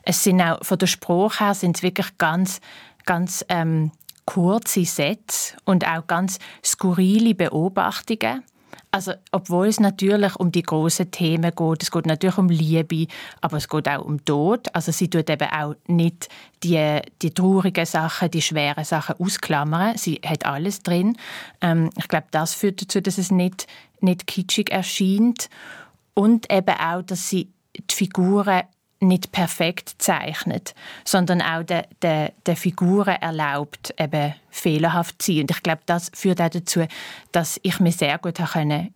Es 0.02 0.24
sind 0.24 0.40
auch 0.40 0.64
von 0.64 0.78
der 0.78 0.86
Sprache 0.86 1.44
her 1.44 1.54
sind 1.54 1.76
es 1.76 1.82
wirklich 1.82 2.18
ganz, 2.18 2.60
ganz 3.10 3.44
ähm, 3.48 3.90
kurze 4.24 4.84
Sätze 4.84 5.56
und 5.64 5.84
auch 5.84 6.06
ganz 6.06 6.38
skurrile 6.64 7.34
Beobachtungen. 7.34 8.44
Also, 8.92 9.14
obwohl 9.32 9.66
es 9.66 9.80
natürlich 9.80 10.36
um 10.36 10.52
die 10.52 10.62
großen 10.62 11.10
Themen 11.10 11.52
geht, 11.52 11.82
es 11.82 11.90
geht 11.90 12.06
natürlich 12.06 12.38
um 12.38 12.48
Liebe, 12.48 13.08
aber 13.40 13.56
es 13.56 13.68
geht 13.68 13.88
auch 13.88 14.04
um 14.04 14.24
Tod. 14.24 14.72
Also 14.76 14.92
sie 14.92 15.10
tut 15.10 15.28
eben 15.28 15.48
auch 15.50 15.74
nicht 15.88 16.28
die, 16.62 17.00
die 17.20 17.34
traurigen 17.34 17.84
Sachen, 17.84 18.30
die 18.30 18.42
schweren 18.42 18.84
Sachen 18.84 19.16
ausklammern. 19.18 19.96
Sie 19.96 20.20
hat 20.24 20.46
alles 20.46 20.84
drin. 20.84 21.16
Ähm, 21.60 21.90
ich 21.98 22.06
glaube, 22.06 22.28
das 22.30 22.54
führt 22.54 22.80
dazu, 22.80 23.00
dass 23.00 23.18
es 23.18 23.32
nicht, 23.32 23.66
nicht 24.00 24.28
kitschig 24.28 24.70
erscheint. 24.70 25.50
Und 26.14 26.52
eben 26.52 26.76
auch, 26.76 27.02
dass 27.02 27.28
sie 27.28 27.50
die 27.76 27.92
Figuren 27.92 28.62
nicht 29.00 29.32
perfekt 29.32 29.94
zeichnet, 29.98 30.74
sondern 31.04 31.40
auch 31.40 31.62
den, 31.62 31.84
den, 32.02 32.28
den 32.46 32.56
Figuren 32.56 33.16
erlaubt, 33.16 33.94
eben 33.98 34.34
fehlerhaft 34.50 35.22
zu 35.22 35.32
sein. 35.32 35.42
Und 35.42 35.50
ich 35.50 35.62
glaube, 35.62 35.82
das 35.86 36.10
führt 36.14 36.40
auch 36.40 36.50
dazu, 36.50 36.86
dass 37.32 37.58
ich 37.62 37.80
mich 37.80 37.96
sehr 37.96 38.18
gut 38.18 38.38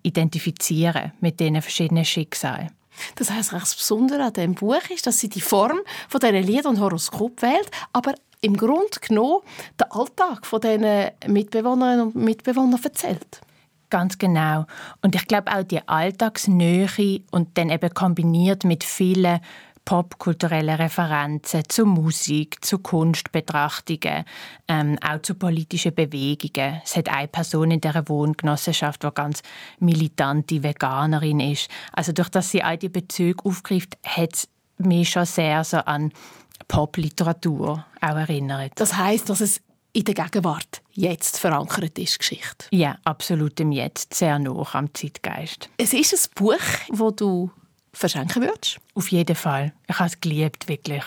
identifizieren 0.03 1.13
mit 1.21 1.41
diesen 1.41 1.63
verschiedenen 1.63 2.05
Schicksalen. 2.05 2.71
Das 3.17 3.31
heißt, 3.31 3.53
das 3.53 3.75
Besondere 3.75 4.25
an 4.25 4.33
diesem 4.33 4.55
Buch 4.55 4.89
ist, 4.91 5.07
dass 5.07 5.19
sie 5.19 5.29
die 5.29 5.41
Form 5.41 5.81
von 6.09 6.21
diesen 6.21 6.43
Liedern 6.43 6.77
und 6.77 6.81
Horoskop 6.81 7.43
wählt, 7.43 7.71
aber 7.93 8.15
im 8.41 8.57
Grunde 8.57 9.01
genommen 9.01 9.41
den 9.81 9.91
Alltag 9.91 10.47
von 10.47 10.61
diesen 10.61 11.11
Mitbewohnerinnen 11.27 12.09
und 12.09 12.17
Mitbewohnern 12.17 12.81
erzählt. 12.83 13.41
Ganz 13.91 14.19
genau. 14.19 14.67
Und 15.03 15.15
ich 15.15 15.27
glaube 15.27 15.53
auch 15.53 15.63
die 15.63 15.87
Alltagsnähe 15.87 16.89
und 17.31 17.57
dann 17.57 17.71
eben 17.71 17.95
kombiniert 17.95 18.65
mit 18.65 18.85
vielen 18.85 19.41
popkulturelle 19.85 20.79
Referenzen 20.79 21.63
zu 21.69 21.85
Musik, 21.85 22.65
zu 22.65 22.79
Kunstbetrachtungen, 22.79 24.25
ähm, 24.69 24.99
auch 25.07 25.21
zu 25.23 25.35
politischen 25.35 25.95
Bewegungen. 25.95 26.81
Es 26.85 26.97
hat 26.97 27.09
eine 27.09 27.29
Person 27.29 27.71
in 27.71 27.81
der 27.81 28.09
Wohngenossenschaft, 28.09 29.03
die 29.03 29.11
ganz 29.15 29.43
militante 29.79 30.63
Veganerin 30.63 31.41
ist. 31.41 31.69
Also 31.93 32.13
durch 32.13 32.29
dass 32.29 32.51
sie 32.51 32.63
all 32.63 32.79
die 32.79 32.89
Bezüge 32.89 33.45
aufgreift, 33.45 33.99
hat 34.05 34.35
es 34.35 34.49
mich 34.79 35.11
schon 35.11 35.27
sehr 35.27 35.63
so 35.65 35.79
an 35.79 36.13
Popliteratur 36.67 37.85
auch 38.01 38.17
erinnert. 38.17 38.73
Das 38.77 38.97
heißt, 38.97 39.29
dass 39.29 39.41
es 39.41 39.61
in 39.93 40.05
der 40.05 40.15
Gegenwart 40.15 40.83
jetzt 40.93 41.39
verankert 41.39 41.99
ist, 41.99 42.19
Geschichte. 42.19 42.67
Ja, 42.71 42.99
absolut 43.05 43.61
im 43.61 43.71
Jetzt, 43.71 44.15
sehr 44.15 44.39
nah 44.39 44.67
am 44.73 44.93
Zeitgeist. 44.93 45.71
Es 45.77 45.93
ist 45.93 46.13
ein 46.15 46.33
Buch, 46.35 46.55
wo 46.91 47.11
du 47.13 47.51
verschenken 47.95 48.43
würdest? 48.43 48.79
Auf 48.95 49.09
jeden 49.09 49.37
Fall. 49.37 49.73
Ich 49.89 49.99
habe 49.99 50.09
es 50.09 50.21
geliebt, 50.21 50.69
wirklich. 50.69 51.03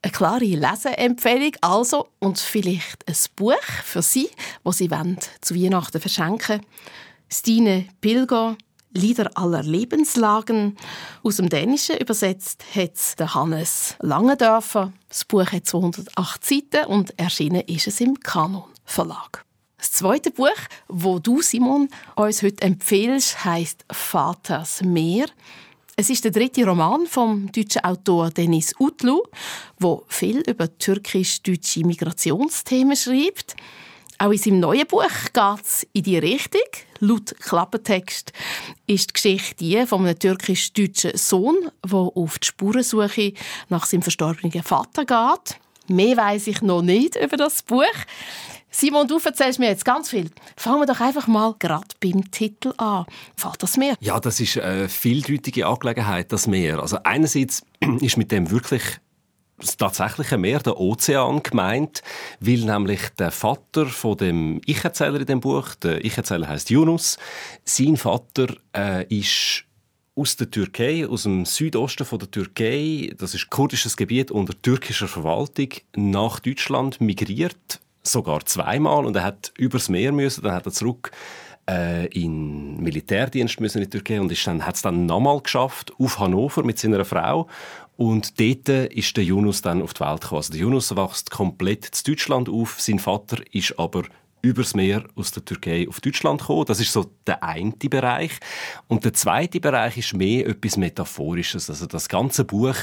Eine 0.00 0.12
klare 0.12 0.44
Leseempfehlung 0.44 1.52
also 1.60 2.08
und 2.20 2.38
vielleicht 2.38 3.08
ein 3.08 3.16
Buch 3.34 3.56
für 3.84 4.02
Sie, 4.02 4.30
das 4.62 4.78
Sie 4.78 4.90
wollen, 4.90 5.18
zu 5.40 5.54
Weihnachten 5.56 6.00
verschenken 6.00 6.60
Stine 7.28 7.86
Pilger, 8.00 8.56
Lieder 8.92 9.30
aller 9.34 9.62
Lebenslagen. 9.62 10.76
Aus 11.22 11.36
dem 11.36 11.50
Dänischen 11.50 11.98
übersetzt 11.98 12.64
hat 12.74 12.94
es 12.94 13.34
Hannes 13.34 13.96
Langendörfer. 14.00 14.92
Das 15.08 15.24
Buch 15.26 15.52
hat 15.52 15.66
208 15.66 16.44
Seiten 16.44 16.86
und 16.86 17.18
erschienen 17.18 17.62
ist 17.66 17.86
es 17.86 18.00
im 18.00 18.18
Kanon 18.18 18.64
Verlag. 18.84 19.44
Das 19.76 19.92
zweite 19.92 20.30
Buch, 20.30 20.48
wo 20.88 21.18
du 21.18 21.42
Simon 21.42 21.88
uns 22.16 22.42
heute 22.42 22.62
empfiehlst, 22.62 23.44
heißt 23.44 23.84
Vaters 23.92 24.82
Meer. 24.82 25.26
Es 26.00 26.10
ist 26.10 26.22
der 26.22 26.30
dritte 26.30 26.64
Roman 26.64 27.08
vom 27.08 27.50
deutschen 27.50 27.82
Autor 27.82 28.30
Denis 28.30 28.72
Utlu, 28.78 29.24
wo 29.80 30.04
viel 30.06 30.44
über 30.48 30.78
türkisch-deutsche 30.78 31.84
Migrationsthemen 31.84 32.96
schreibt. 32.96 33.56
Auch 34.16 34.30
in 34.30 34.38
seinem 34.38 34.60
neuen 34.60 34.86
Buch 34.86 35.10
geht 35.32 35.64
es 35.64 35.84
in 35.92 36.04
die 36.04 36.18
Richtung. 36.18 36.60
Laut 37.00 37.34
Klappentext 37.40 38.32
ist 38.86 39.08
die 39.08 39.12
Geschichte 39.12 39.56
die 39.56 39.86
von 39.86 40.06
einem 40.06 40.16
türkisch-deutschen 40.16 41.16
Sohn, 41.16 41.68
der 41.84 41.98
auf 41.98 42.38
die 42.38 42.46
Spurensuche 42.46 43.32
nach 43.68 43.84
seinem 43.84 44.02
verstorbenen 44.02 44.62
Vater 44.62 45.04
geht. 45.04 45.58
Mehr 45.88 46.16
weiß 46.16 46.46
ich 46.46 46.62
noch 46.62 46.82
nicht 46.82 47.16
über 47.16 47.36
das 47.36 47.64
Buch. 47.64 47.82
Simon, 48.70 49.08
du 49.08 49.18
erzählst 49.18 49.58
mir 49.58 49.68
jetzt 49.68 49.84
ganz 49.84 50.10
viel. 50.10 50.30
Fangen 50.56 50.80
wir 50.80 50.86
doch 50.86 51.00
einfach 51.00 51.26
mal 51.26 51.54
gerade 51.58 51.86
beim 52.00 52.30
Titel 52.30 52.74
an. 52.76 53.06
Fällt 53.34 53.62
das 53.62 53.76
Meer? 53.76 53.96
Ja, 54.00 54.20
das 54.20 54.40
ist 54.40 54.58
eine 54.58 54.88
vieldeutige 54.88 55.66
Angelegenheit, 55.66 56.32
das 56.32 56.46
Meer. 56.46 56.80
Also 56.80 56.98
einerseits 57.02 57.64
ist 58.00 58.16
mit 58.16 58.30
dem 58.30 58.50
wirklich 58.50 58.82
das 59.58 59.76
tatsächliche 59.76 60.38
Meer, 60.38 60.60
der 60.60 60.78
Ozean, 60.78 61.42
gemeint, 61.42 62.02
weil 62.40 62.58
nämlich 62.58 63.00
der 63.18 63.30
Vater 63.30 63.86
von 63.86 64.16
dem 64.16 64.60
Ich-Erzähler 64.66 65.20
in 65.20 65.26
dem 65.26 65.40
Buch, 65.40 65.74
der 65.74 66.04
Ich-Erzähler 66.04 66.48
heißt 66.48 66.70
Yunus, 66.70 67.18
sein 67.64 67.96
Vater 67.96 68.54
äh, 68.76 69.04
ist 69.08 69.64
aus 70.14 70.36
der 70.36 70.50
Türkei, 70.50 71.06
aus 71.08 71.24
dem 71.24 71.44
Südosten 71.44 72.04
von 72.04 72.18
der 72.18 72.30
Türkei, 72.30 73.12
das 73.18 73.34
ist 73.34 73.50
kurdisches 73.50 73.96
Gebiet 73.96 74.30
unter 74.30 74.60
türkischer 74.60 75.08
Verwaltung, 75.08 75.70
nach 75.96 76.40
Deutschland 76.40 77.00
migriert 77.00 77.80
sogar 78.02 78.44
zweimal 78.46 79.04
und 79.06 79.16
er 79.16 79.24
hat 79.24 79.52
übers 79.58 79.88
Meer 79.88 80.12
müssen, 80.12 80.42
dann 80.42 80.54
hat 80.54 80.66
er 80.66 80.72
zurück 80.72 81.10
äh, 81.68 82.06
in 82.06 82.80
Militärdienst 82.80 83.60
müssen 83.60 83.78
in 83.78 83.84
die 83.84 83.90
Türkei 83.90 84.20
und 84.20 84.32
ist 84.32 84.46
dann 84.46 84.64
hat 84.64 84.76
es 84.76 84.82
dann 84.82 85.06
nochmal 85.06 85.40
geschafft 85.40 85.92
auf 85.98 86.18
Hannover 86.18 86.64
mit 86.64 86.78
seiner 86.78 87.04
Frau 87.04 87.46
und 87.96 88.38
dort 88.38 88.68
ist 88.68 89.16
der 89.16 89.24
Yunus 89.24 89.60
dann 89.60 89.82
auf 89.82 89.92
die 89.92 90.00
Welt 90.00 90.20
gekommen. 90.20 90.38
Also 90.38 90.52
der 90.52 90.60
Yunus 90.62 90.94
wächst 90.94 91.30
komplett 91.30 91.86
in 91.86 92.12
Deutschland 92.12 92.48
auf, 92.48 92.80
sein 92.80 93.00
Vater 93.00 93.38
ist 93.52 93.78
aber 93.78 94.04
übers 94.40 94.74
Meer 94.74 95.04
aus 95.16 95.32
der 95.32 95.44
Türkei 95.44 95.86
auf 95.88 96.00
Deutschland 96.00 96.40
gekommen. 96.40 96.64
Das 96.66 96.80
ist 96.80 96.92
so 96.92 97.10
der 97.26 97.42
eine 97.42 97.72
Bereich. 97.72 98.32
Und 98.86 99.04
der 99.04 99.12
zweite 99.14 99.60
Bereich 99.60 99.98
ist 99.98 100.14
mehr 100.14 100.46
etwas 100.46 100.76
Metaphorisches. 100.76 101.68
Also 101.68 101.86
das 101.86 102.08
ganze 102.08 102.44
Buch 102.44 102.76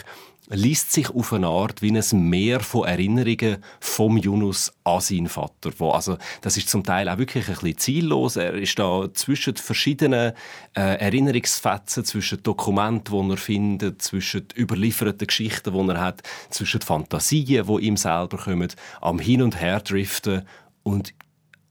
liest 0.50 0.92
sich 0.92 1.10
auf 1.10 1.34
eine 1.34 1.48
Art 1.48 1.82
wie 1.82 1.92
ein 1.92 2.30
Meer 2.30 2.60
von 2.60 2.88
Erinnerungen 2.88 3.58
vom 3.80 4.18
Yunus 4.18 4.72
an 4.84 5.02
seinen 5.02 5.28
Vater. 5.28 5.72
Wo 5.78 5.92
also, 5.92 6.18
das 6.42 6.58
ist 6.58 6.70
zum 6.70 6.84
Teil 6.84 7.10
auch 7.10 7.18
wirklich 7.18 7.48
ein 7.48 7.56
bisschen 7.56 7.78
ziellos. 7.78 8.36
Er 8.36 8.54
ist 8.54 8.78
da 8.78 9.08
zwischen 9.14 9.56
verschiedenen 9.56 10.34
äh, 10.76 11.00
Erinnerungsfetzen, 11.00 12.06
zwischen 12.06 12.44
Dokumenten, 12.44 13.28
die 13.28 13.34
er 13.34 13.38
findet, 13.38 14.02
zwischen 14.02 14.48
überlieferten 14.56 15.28
Geschichten, 15.28 15.74
die 15.74 15.90
er 15.90 16.00
hat, 16.00 16.22
zwischen 16.50 16.82
Fantasien, 16.82 17.66
die 17.66 17.86
ihm 17.86 17.98
selber 17.98 18.38
kommen, 18.38 18.72
am 19.02 19.20
Hin 19.20 19.42
und 19.42 19.60
Her 19.60 19.80
driften 19.80 20.44
und 20.84 21.14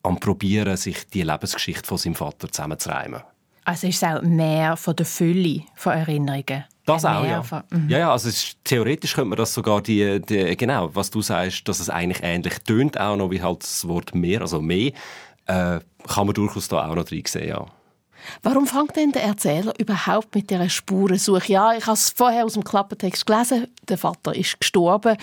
am 0.02 0.18
Probieren, 0.18 0.76
sich 0.76 1.06
die 1.08 1.22
Lebensgeschichte 1.22 1.86
von 1.86 1.98
seinem 1.98 2.14
Vater 2.14 2.50
zusammenzureimen. 2.50 3.22
Also 3.64 3.86
ist 3.86 4.02
es 4.02 4.08
auch 4.08 4.20
mehr 4.22 4.76
von 4.76 4.94
der 4.96 5.06
Fülle 5.06 5.62
von 5.74 5.94
Erinnerungen? 5.94 6.64
Das 6.86 7.04
auch, 7.04 7.24
ja. 7.24 7.42
Mhm. 7.70 7.88
Ja, 7.88 7.98
ja, 7.98 8.12
also 8.12 8.28
ist, 8.28 8.58
theoretisch 8.64 9.14
könnte 9.14 9.30
man 9.30 9.38
das 9.38 9.54
sogar, 9.54 9.80
die, 9.80 10.20
die, 10.20 10.56
genau, 10.56 10.90
was 10.94 11.10
du 11.10 11.22
sagst, 11.22 11.66
dass 11.66 11.80
es 11.80 11.88
eigentlich 11.88 12.22
ähnlich 12.22 12.58
tönt, 12.64 13.00
auch 13.00 13.16
noch 13.16 13.30
wie 13.30 13.42
halt 13.42 13.62
das 13.62 13.88
Wort 13.88 14.14
mehr, 14.14 14.42
also 14.42 14.60
mehr, 14.60 14.92
äh, 15.46 15.80
kann 16.06 16.26
man 16.26 16.34
durchaus 16.34 16.68
da 16.68 16.86
auch 16.86 16.94
noch 16.94 17.04
drin 17.04 17.22
sehen, 17.26 17.48
ja. 17.48 17.66
Warum 18.42 18.66
fängt 18.66 18.96
denn 18.96 19.12
der 19.12 19.24
Erzähler 19.24 19.72
überhaupt 19.78 20.34
mit 20.34 20.50
dieser 20.50 20.68
Spurensuche? 20.68 21.52
Ja, 21.52 21.74
ich 21.74 21.84
habe 21.84 21.94
es 21.94 22.10
vorher 22.10 22.44
aus 22.44 22.54
dem 22.54 22.64
Klappentext 22.64 23.26
gelesen, 23.26 23.68
der 23.88 23.98
Vater 23.98 24.34
ist 24.34 24.60
gestorben. 24.60 25.16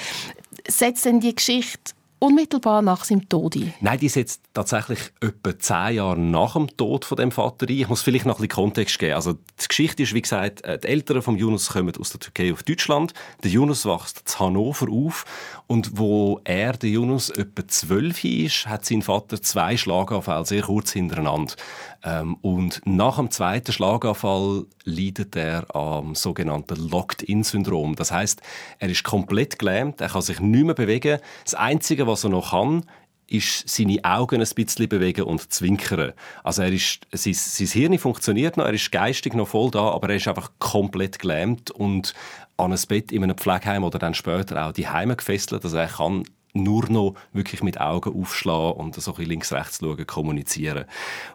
Setzt 0.68 1.06
denn 1.06 1.20
die 1.20 1.34
Geschichte 1.34 1.94
unmittelbar 2.22 2.82
nach 2.84 3.04
seinem 3.04 3.28
Tod 3.28 3.56
ein? 3.56 3.74
Nein, 3.82 4.00
die 4.00 4.08
setzt 4.08 4.44
tatsächlich 4.54 5.00
etwa 5.22 5.58
zehn 5.58 5.96
Jahre 5.96 6.20
nach 6.20 6.54
dem 6.54 6.68
Tod 6.78 7.04
von 7.04 7.18
dem 7.18 7.32
Vater 7.32 7.68
ein. 7.68 7.76
Ich 7.76 7.90
muss 7.90 8.04
vielleicht 8.04 8.26
noch 8.26 8.36
ein 8.36 8.48
bisschen 8.48 8.64
Kontext 8.64 9.00
geben. 9.00 9.16
Also 9.16 9.34
die 9.34 9.68
Geschichte 9.68 10.04
ist, 10.04 10.14
wie 10.14 10.22
gesagt, 10.22 10.64
äh, 10.64 10.78
die 10.78 10.88
Eltern 10.88 11.24
von 11.24 11.36
Yunus 11.36 11.70
kommen 11.70 11.94
aus 12.00 12.12
der 12.12 12.20
Türkei 12.20 12.54
auf 12.54 12.62
Deutschland. 12.62 13.14
Der 13.44 13.50
Yunus 13.50 13.86
wächst 13.86 14.24
in 14.28 14.40
Hannover 14.40 14.88
auf 14.92 15.26
und 15.66 15.98
wo 15.98 16.40
er, 16.44 16.74
der 16.74 16.92
Yunus, 16.92 17.32
etwa 17.32 17.68
zwölf 17.68 18.24
ist, 18.24 18.68
hat 18.68 18.86
sein 18.86 19.02
Vater 19.02 19.42
zwei 19.42 19.76
Schlaganfälle 19.76 20.46
sehr 20.46 20.62
kurz 20.62 20.92
hintereinander. 20.92 21.56
Ähm, 22.04 22.36
und 22.42 22.82
nach 22.86 23.18
dem 23.18 23.32
zweiten 23.32 23.72
Schlaganfall 23.72 24.66
leidet 24.84 25.36
er 25.36 25.74
am 25.76 26.16
sogenannten 26.16 26.90
Locked-in-Syndrom. 26.90 27.96
Das 27.96 28.12
heißt, 28.12 28.42
er 28.80 28.90
ist 28.90 29.04
komplett 29.04 29.60
gelähmt, 29.60 30.02
er 30.02 30.10
kann 30.10 30.22
sich 30.22 30.40
nicht 30.40 30.66
mehr 30.66 30.74
bewegen. 30.74 31.20
Das 31.44 31.54
Einzige, 31.54 32.08
was 32.12 32.24
er 32.24 32.30
noch 32.30 32.52
kann, 32.52 32.84
ist 33.28 33.68
seine 33.70 34.04
Augen 34.04 34.42
ein 34.42 34.48
bisschen 34.56 34.90
bewegen 34.90 35.24
und 35.24 35.52
zwinkern. 35.54 36.12
Also 36.44 36.64
er 36.64 36.74
ist, 36.74 37.08
sein, 37.14 37.34
sein 37.34 37.68
Hirn 37.68 37.98
funktioniert 37.98 38.58
noch, 38.58 38.66
er 38.66 38.74
ist 38.74 38.92
geistig 38.92 39.34
noch 39.34 39.48
voll 39.48 39.72
da, 39.72 39.90
aber 39.92 40.10
er 40.10 40.18
ist 40.18 40.28
einfach 40.28 40.52
komplett 40.60 41.20
gelähmt 41.20 41.72
und 41.72 42.14
an 42.58 42.74
ein 42.74 42.80
Bett 42.90 43.12
in 43.12 43.24
einem 43.24 43.38
Pflegeheim 43.38 43.84
oder 43.84 44.00
dann 44.00 44.14
später 44.14 44.68
auch 44.68 44.74
die 44.74 44.90
Heime 44.90 45.16
gefesselt. 45.16 45.64
Also 45.64 45.78
er 45.78 45.88
kann 45.88 46.26
nur 46.54 46.90
noch 46.90 47.16
wirklich 47.32 47.64
mit 47.64 47.80
Augen 47.80 48.20
aufschlagen 48.20 48.74
und 48.74 48.96
so 48.96 49.12
ein 49.12 49.16
bisschen 49.16 49.30
links-rechts 49.30 49.80
schauen, 49.80 50.06
kommunizieren. 50.06 50.86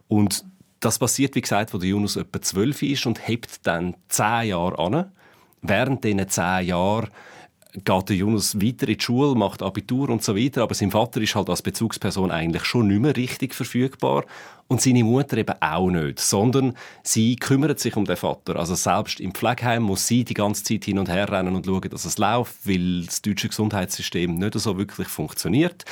Und 0.06 0.44
das 0.80 0.98
passiert, 0.98 1.34
wie 1.34 1.40
gesagt, 1.40 1.72
wo 1.72 1.78
der 1.78 1.88
Yunus 1.88 2.16
etwa 2.16 2.42
zwölf 2.42 2.82
ist 2.82 3.06
und 3.06 3.26
hebt 3.26 3.66
dann 3.66 3.96
zehn 4.08 4.48
Jahre 4.48 4.78
an. 4.78 5.12
Während 5.62 6.04
diesen 6.04 6.28
zehn 6.28 6.66
Jahren 6.66 7.08
geht 7.84 8.08
der 8.08 8.16
Jonas 8.16 8.56
weiter 8.56 8.88
in 8.88 8.96
die 8.96 9.02
Schule, 9.02 9.34
macht 9.34 9.62
Abitur 9.62 10.08
und 10.08 10.22
so 10.22 10.36
weiter, 10.36 10.62
aber 10.62 10.74
sein 10.74 10.90
Vater 10.90 11.20
ist 11.20 11.34
halt 11.34 11.50
als 11.50 11.62
Bezugsperson 11.62 12.30
eigentlich 12.30 12.64
schon 12.64 12.88
nicht 12.88 13.00
mehr 13.00 13.16
richtig 13.16 13.54
verfügbar 13.54 14.24
und 14.68 14.80
seine 14.80 15.04
Mutter 15.04 15.36
eben 15.36 15.54
auch 15.60 15.90
nicht, 15.90 16.18
sondern 16.18 16.74
sie 17.02 17.36
kümmert 17.36 17.78
sich 17.78 17.96
um 17.96 18.04
den 18.04 18.16
Vater. 18.16 18.56
Also 18.56 18.74
selbst 18.74 19.20
im 19.20 19.32
Pflegeheim 19.32 19.82
muss 19.82 20.06
sie 20.06 20.24
die 20.24 20.34
ganze 20.34 20.64
Zeit 20.64 20.84
hin 20.84 20.98
und 20.98 21.08
her 21.08 21.30
rennen 21.30 21.54
und 21.54 21.66
schauen, 21.66 21.88
dass 21.90 22.04
es 22.04 22.18
läuft, 22.18 22.66
weil 22.66 23.04
das 23.04 23.22
deutsche 23.22 23.48
Gesundheitssystem 23.48 24.34
nicht 24.34 24.58
so 24.58 24.78
wirklich 24.78 25.08
funktioniert. 25.08 25.84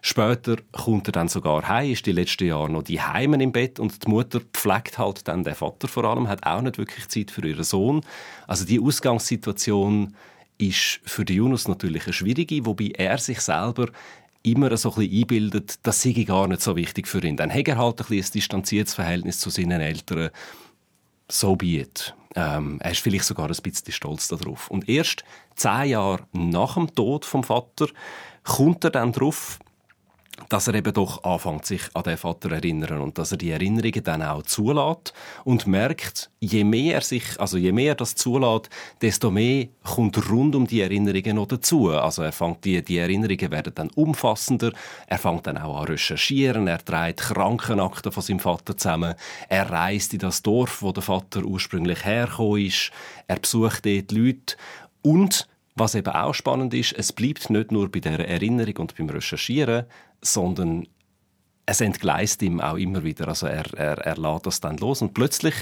Später 0.00 0.56
kommt 0.72 1.08
er 1.08 1.12
dann 1.12 1.28
sogar 1.28 1.66
heim, 1.68 1.90
ist 1.90 2.06
die 2.06 2.12
letzten 2.12 2.46
Jahre 2.46 2.70
noch 2.70 2.84
die 2.84 3.00
Heimen 3.00 3.40
im 3.40 3.52
Bett 3.52 3.80
und 3.80 4.04
die 4.04 4.10
Mutter 4.10 4.40
pflegt 4.52 4.98
halt 4.98 5.26
dann 5.26 5.42
den 5.42 5.54
Vater 5.54 5.88
vor 5.88 6.04
allem, 6.04 6.28
hat 6.28 6.46
auch 6.46 6.62
nicht 6.62 6.78
wirklich 6.78 7.08
Zeit 7.08 7.30
für 7.30 7.46
ihren 7.46 7.64
Sohn. 7.64 8.02
Also 8.46 8.64
die 8.64 8.80
Ausgangssituation 8.80 10.14
ist 10.58 11.00
für 11.04 11.24
den 11.24 11.36
Yunus 11.36 11.68
natürlich 11.68 12.04
eine 12.04 12.12
schwierige, 12.12 12.66
wobei 12.66 12.92
er 12.96 13.18
sich 13.18 13.40
selber 13.40 13.88
immer 14.42 14.76
so 14.76 14.90
ein 14.90 14.96
bisschen 14.96 15.20
einbildet, 15.20 15.78
das 15.82 16.02
sei 16.02 16.12
gar 16.12 16.46
nicht 16.48 16.62
so 16.62 16.76
wichtig 16.76 17.06
für 17.08 17.22
ihn. 17.24 17.36
Dann 17.36 17.52
hat 17.52 17.68
er 17.68 17.78
halt 17.78 18.00
ein, 18.00 18.06
bisschen 18.06 18.24
ein 18.24 18.32
distanziertes 18.32 18.94
Verhältnis 18.94 19.40
zu 19.40 19.50
seinen 19.50 19.80
Eltern. 19.80 20.30
So 21.28 21.56
be 21.56 21.78
it. 21.80 22.14
Ähm, 22.34 22.78
er 22.80 22.92
ist 22.92 23.00
vielleicht 23.00 23.24
sogar 23.24 23.48
ein 23.48 23.56
bisschen 23.62 23.92
stolz 23.92 24.28
darauf. 24.28 24.70
Und 24.70 24.88
erst 24.88 25.24
zehn 25.56 25.90
Jahre 25.90 26.26
nach 26.32 26.74
dem 26.74 26.94
Tod 26.94 27.24
vom 27.24 27.44
Vater 27.44 27.88
kommt 28.44 28.84
er 28.84 28.90
dann 28.90 29.12
darauf, 29.12 29.58
dass 30.48 30.68
er 30.68 30.74
eben 30.74 30.92
doch 30.92 31.24
anfängt, 31.24 31.66
sich 31.66 31.82
an 31.94 32.04
den 32.04 32.16
Vater 32.16 32.48
zu 32.48 32.54
erinnern 32.54 33.00
und 33.00 33.18
dass 33.18 33.32
er 33.32 33.38
die 33.38 33.50
Erinnerungen 33.50 34.02
dann 34.02 34.22
auch 34.22 34.42
zulässt 34.42 35.12
und 35.44 35.66
merkt, 35.66 36.30
je 36.40 36.64
mehr 36.64 36.96
er 36.96 37.00
sich, 37.00 37.38
also 37.38 37.56
je 37.56 37.72
mehr 37.72 37.92
er 37.92 37.94
das 37.96 38.14
zulässt, 38.14 38.70
desto 39.00 39.30
mehr 39.30 39.68
kommt 39.82 40.30
rund 40.30 40.54
um 40.54 40.66
die 40.66 40.80
Erinnerungen 40.80 41.36
noch 41.36 41.46
dazu. 41.46 41.90
Also 41.90 42.22
er 42.22 42.32
fängt 42.32 42.64
die, 42.64 42.82
die 42.82 42.98
Erinnerungen 42.98 43.50
werden 43.50 43.72
dann 43.74 43.90
umfassender, 43.90 44.72
er 45.06 45.18
fängt 45.18 45.46
dann 45.46 45.58
auch 45.58 45.80
an 45.80 45.86
recherchieren, 45.86 46.66
er 46.66 46.84
trägt 46.84 47.20
Krankenakten 47.20 48.12
von 48.12 48.22
seinem 48.22 48.40
Vater 48.40 48.76
zusammen, 48.76 49.14
er 49.48 49.70
reist 49.70 50.12
in 50.14 50.20
das 50.20 50.42
Dorf, 50.42 50.82
wo 50.82 50.92
der 50.92 51.02
Vater 51.02 51.44
ursprünglich 51.44 52.04
hergekommen 52.04 52.66
ist, 52.66 52.90
er 53.26 53.38
besucht 53.38 53.84
dort 53.84 54.12
Leute 54.12 54.56
und 55.02 55.48
was 55.78 55.94
eben 55.94 56.12
auch 56.12 56.34
spannend 56.34 56.74
ist, 56.74 56.92
es 56.92 57.12
bleibt 57.12 57.50
nicht 57.50 57.72
nur 57.72 57.90
bei 57.90 58.00
der 58.00 58.28
Erinnerung 58.28 58.76
und 58.78 58.96
beim 58.96 59.08
Recherchieren, 59.08 59.84
sondern 60.20 60.86
es 61.66 61.80
entgleist 61.80 62.42
ihm 62.42 62.60
auch 62.60 62.76
immer 62.76 63.04
wieder. 63.04 63.28
Also 63.28 63.46
er, 63.46 63.72
er, 63.74 63.98
er 63.98 64.16
lässt 64.16 64.46
das 64.46 64.60
dann 64.60 64.78
los 64.78 65.02
und 65.02 65.14
plötzlich 65.14 65.54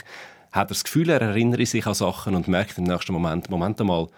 hat 0.52 0.66
er 0.66 0.74
das 0.74 0.84
Gefühl, 0.84 1.10
er 1.10 1.20
erinnere 1.20 1.66
sich 1.66 1.86
an 1.86 1.94
Sachen 1.94 2.34
und 2.34 2.48
merkt 2.48 2.78
im 2.78 2.84
nächsten 2.84 3.12
Moment, 3.12 3.50
Moment 3.50 3.80
einmal, 3.80 4.08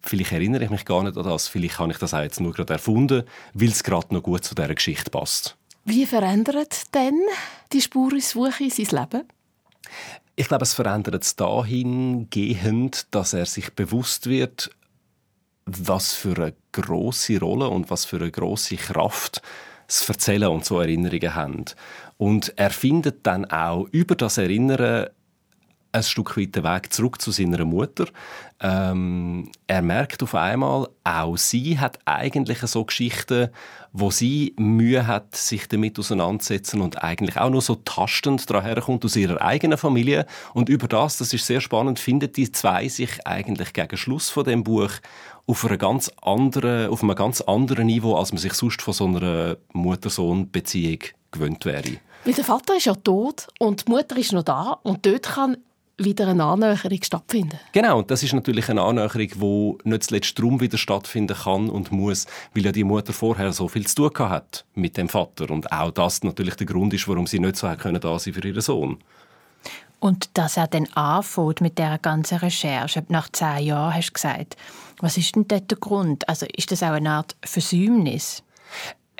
vielleicht 0.00 0.32
erinnere 0.32 0.64
ich 0.64 0.70
mich 0.70 0.84
gar 0.84 1.02
nicht 1.02 1.16
an 1.16 1.24
das, 1.24 1.48
vielleicht 1.48 1.78
habe 1.78 1.92
ich 1.92 1.98
das 1.98 2.14
auch 2.14 2.22
jetzt 2.22 2.40
nur 2.40 2.52
gerade 2.52 2.74
erfunden, 2.74 3.24
weil 3.52 3.68
es 3.68 3.82
gerade 3.82 4.14
noch 4.14 4.22
gut 4.22 4.44
zu 4.44 4.54
dieser 4.54 4.74
Geschichte 4.74 5.10
passt. 5.10 5.56
Wie 5.84 6.06
verändert 6.06 6.94
denn 6.94 7.20
die 7.72 7.80
Spurensuche 7.80 8.70
sein 8.70 8.86
Leben? 8.86 9.28
Ich 10.36 10.48
glaube, 10.48 10.62
es 10.62 10.74
verändert 10.74 11.22
es 11.22 11.36
dahingehend, 11.36 13.06
dass 13.10 13.34
er 13.34 13.46
sich 13.46 13.72
bewusst 13.74 14.28
wird, 14.28 14.70
was 15.66 16.12
für 16.12 16.36
eine 16.36 16.54
große 16.72 17.38
Rolle 17.40 17.68
und 17.68 17.90
was 17.90 18.04
für 18.04 18.16
eine 18.16 18.30
große 18.30 18.76
Kraft 18.76 19.42
das 19.86 20.08
Erzählen 20.08 20.48
und 20.48 20.64
so 20.64 20.80
Erinnerungen 20.80 21.34
haben. 21.34 21.64
Und 22.16 22.54
er 22.56 22.70
findet 22.70 23.26
dann 23.26 23.44
auch 23.46 23.86
über 23.90 24.14
das 24.14 24.38
Erinnern 24.38 25.08
ein 25.94 26.02
Stück 26.02 26.36
weit 26.36 26.56
den 26.56 26.64
Weg 26.64 26.92
zurück 26.92 27.20
zu 27.20 27.30
seiner 27.30 27.64
Mutter. 27.64 28.06
Ähm, 28.60 29.50
er 29.66 29.82
merkt 29.82 30.22
auf 30.22 30.34
einmal, 30.34 30.88
auch 31.04 31.36
sie 31.36 31.78
hat 31.78 31.98
eigentlich 32.04 32.58
so 32.60 32.84
Geschichten, 32.84 33.50
wo 33.92 34.10
sie 34.10 34.54
Mühe 34.56 35.06
hat, 35.06 35.36
sich 35.36 35.68
damit 35.68 35.98
auseinanderzusetzen 35.98 36.80
und 36.80 37.02
eigentlich 37.02 37.36
auch 37.36 37.50
nur 37.50 37.62
so 37.62 37.76
tastend 37.76 38.48
daran 38.50 38.64
herkommt 38.64 39.04
aus 39.04 39.16
ihrer 39.16 39.40
eigenen 39.40 39.78
Familie. 39.78 40.26
Und 40.52 40.68
über 40.68 40.88
das, 40.88 41.18
das 41.18 41.32
ist 41.32 41.46
sehr 41.46 41.60
spannend, 41.60 41.98
findet 41.98 42.36
die 42.36 42.50
zwei 42.50 42.88
sich 42.88 43.26
eigentlich 43.26 43.72
gegen 43.72 43.96
Schluss 43.96 44.30
von 44.30 44.44
dem 44.44 44.64
Buch 44.64 44.90
auf, 45.46 45.64
einer 45.64 45.76
ganz 45.76 46.10
anderen, 46.22 46.90
auf 46.90 47.02
einem 47.02 47.14
ganz 47.14 47.40
anderen 47.42 47.86
Niveau, 47.86 48.16
als 48.16 48.32
man 48.32 48.38
sich 48.38 48.54
sonst 48.54 48.82
von 48.82 48.94
so 48.94 49.06
einer 49.06 49.58
Mutter-Sohn-Beziehung 49.72 51.00
gewöhnt 51.30 51.64
wäre. 51.64 51.98
Weil 52.24 52.32
der 52.32 52.44
Vater 52.44 52.76
ist 52.76 52.86
ja 52.86 52.94
tot 52.94 53.48
und 53.58 53.86
die 53.86 53.90
Mutter 53.90 54.16
ist 54.16 54.32
noch 54.32 54.44
da 54.44 54.78
und 54.82 55.04
dort 55.04 55.24
kann 55.24 55.58
wieder 55.96 56.28
eine 56.28 56.44
Annäherung 56.44 57.02
stattfinden. 57.02 57.58
Genau, 57.72 57.98
und 57.98 58.10
das 58.10 58.22
ist 58.22 58.32
natürlich 58.32 58.68
eine 58.68 58.82
Annäherung, 58.82 59.78
die 59.82 59.88
nicht 59.88 60.04
zuletzt 60.04 60.38
darum 60.38 60.60
wieder 60.60 60.78
stattfinden 60.78 61.36
kann 61.36 61.70
und 61.70 61.92
muss, 61.92 62.26
weil 62.54 62.64
ja 62.64 62.72
die 62.72 62.84
Mutter 62.84 63.12
vorher 63.12 63.52
so 63.52 63.68
viel 63.68 63.86
zu 63.86 64.08
tun 64.08 64.28
hat 64.28 64.64
mit 64.74 64.96
dem 64.96 65.08
Vater 65.08 65.50
und 65.50 65.70
auch 65.70 65.90
das 65.90 66.22
natürlich 66.22 66.56
der 66.56 66.66
Grund 66.66 66.94
ist, 66.94 67.06
warum 67.06 67.26
sie 67.26 67.38
nicht 67.38 67.56
so 67.56 67.68
können 67.76 68.00
da 68.00 68.18
sein 68.18 68.34
für 68.34 68.46
ihren 68.46 68.60
Sohn. 68.60 68.98
Und 70.00 70.36
dass 70.36 70.58
er 70.58 70.66
dann 70.66 70.86
anfängt 70.94 71.62
mit 71.62 71.78
der 71.78 71.98
ganzen 71.98 72.38
Recherche, 72.38 73.04
nach 73.08 73.30
zehn 73.30 73.66
Jahren 73.66 73.94
hast 73.94 74.08
du 74.08 74.12
gesagt, 74.12 74.56
was 75.00 75.16
ist 75.16 75.34
denn 75.34 75.48
dort 75.48 75.70
der 75.70 75.78
Grund? 75.78 76.28
Also 76.28 76.46
ist 76.54 76.70
das 76.70 76.82
auch 76.82 76.90
eine 76.90 77.10
Art 77.10 77.36
Versäumnis? 77.42 78.42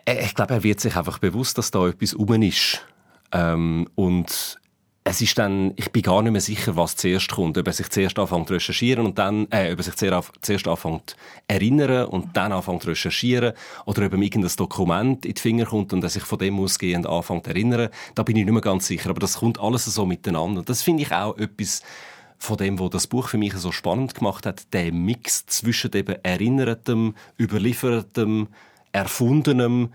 Äh, 0.04 0.24
ich 0.24 0.34
glaube, 0.34 0.54
er 0.54 0.62
wird 0.62 0.80
sich 0.80 0.94
einfach 0.94 1.18
bewusst, 1.18 1.56
dass 1.56 1.70
da 1.70 1.88
etwas 1.88 2.12
um 2.12 2.42
ist. 2.42 2.84
Ähm, 3.32 3.88
und 3.94 4.60
es 5.06 5.20
ist 5.20 5.38
dann, 5.38 5.74
ich 5.76 5.92
bin 5.92 6.00
gar 6.00 6.22
nicht 6.22 6.32
mehr 6.32 6.40
sicher, 6.40 6.76
was 6.76 6.96
zuerst 6.96 7.30
kommt. 7.30 7.58
Ob 7.58 7.66
er 7.66 7.74
sich 7.74 7.90
zuerst 7.90 8.18
anfängt 8.18 8.48
zu 8.48 8.54
recherchieren 8.54 9.04
und 9.04 9.18
dann, 9.18 9.46
äh, 9.50 9.70
ob 9.70 9.78
er 9.78 9.82
sich 9.82 9.96
zuerst 9.96 10.66
anfängt 10.66 11.10
zu 11.10 11.16
erinnern 11.46 12.06
und 12.06 12.34
dann 12.34 12.52
anfängt 12.52 12.82
zu 12.82 12.88
recherchieren 12.88 13.52
oder 13.84 14.06
ob 14.06 14.14
ihm 14.14 14.22
irgendein 14.22 14.56
Dokument 14.56 15.26
in 15.26 15.34
die 15.34 15.40
Finger 15.40 15.66
kommt 15.66 15.92
und 15.92 16.02
er 16.02 16.08
sich 16.08 16.22
von 16.22 16.38
dem 16.38 16.58
ausgehend 16.58 17.06
anfängt 17.06 17.44
zu 17.44 17.50
erinnern. 17.50 17.90
Da 18.14 18.22
bin 18.22 18.36
ich 18.36 18.46
nicht 18.46 18.52
mehr 18.52 18.62
ganz 18.62 18.86
sicher. 18.86 19.10
Aber 19.10 19.20
das 19.20 19.36
kommt 19.36 19.60
alles 19.60 19.84
so 19.84 20.06
miteinander. 20.06 20.62
Das 20.62 20.80
finde 20.80 21.02
ich 21.02 21.12
auch 21.12 21.36
etwas 21.36 21.82
von 22.38 22.56
dem, 22.56 22.78
was 22.78 22.90
das 22.90 23.06
Buch 23.06 23.28
für 23.28 23.38
mich 23.38 23.52
so 23.52 23.72
spannend 23.72 24.14
gemacht 24.14 24.46
hat. 24.46 24.72
Der 24.72 24.90
Mix 24.90 25.44
zwischen 25.44 25.92
eben 25.92 26.16
Erinnertem, 26.22 27.14
Überliefertem, 27.38 28.48
Erfundenem, 28.92 29.92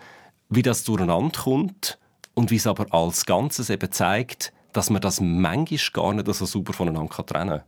wie 0.50 0.62
das 0.62 0.84
durcheinander 0.84 1.40
kommt 1.40 1.98
und 2.36 2.52
wie 2.52 2.58
es 2.58 2.68
aber 2.68 2.94
als 2.94 3.26
Ganzes 3.26 3.72
eben 3.72 3.92
zeigt, 3.92 4.54
dass 4.74 4.90
man 4.90 5.02
das 5.02 5.20
manchmal 5.22 5.80
gar 5.94 6.14
nicht 6.14 6.34
so 6.34 6.46
super 6.46 6.74
voneinander 6.74 7.26
trennen 7.26 7.50
kann. 7.50 7.64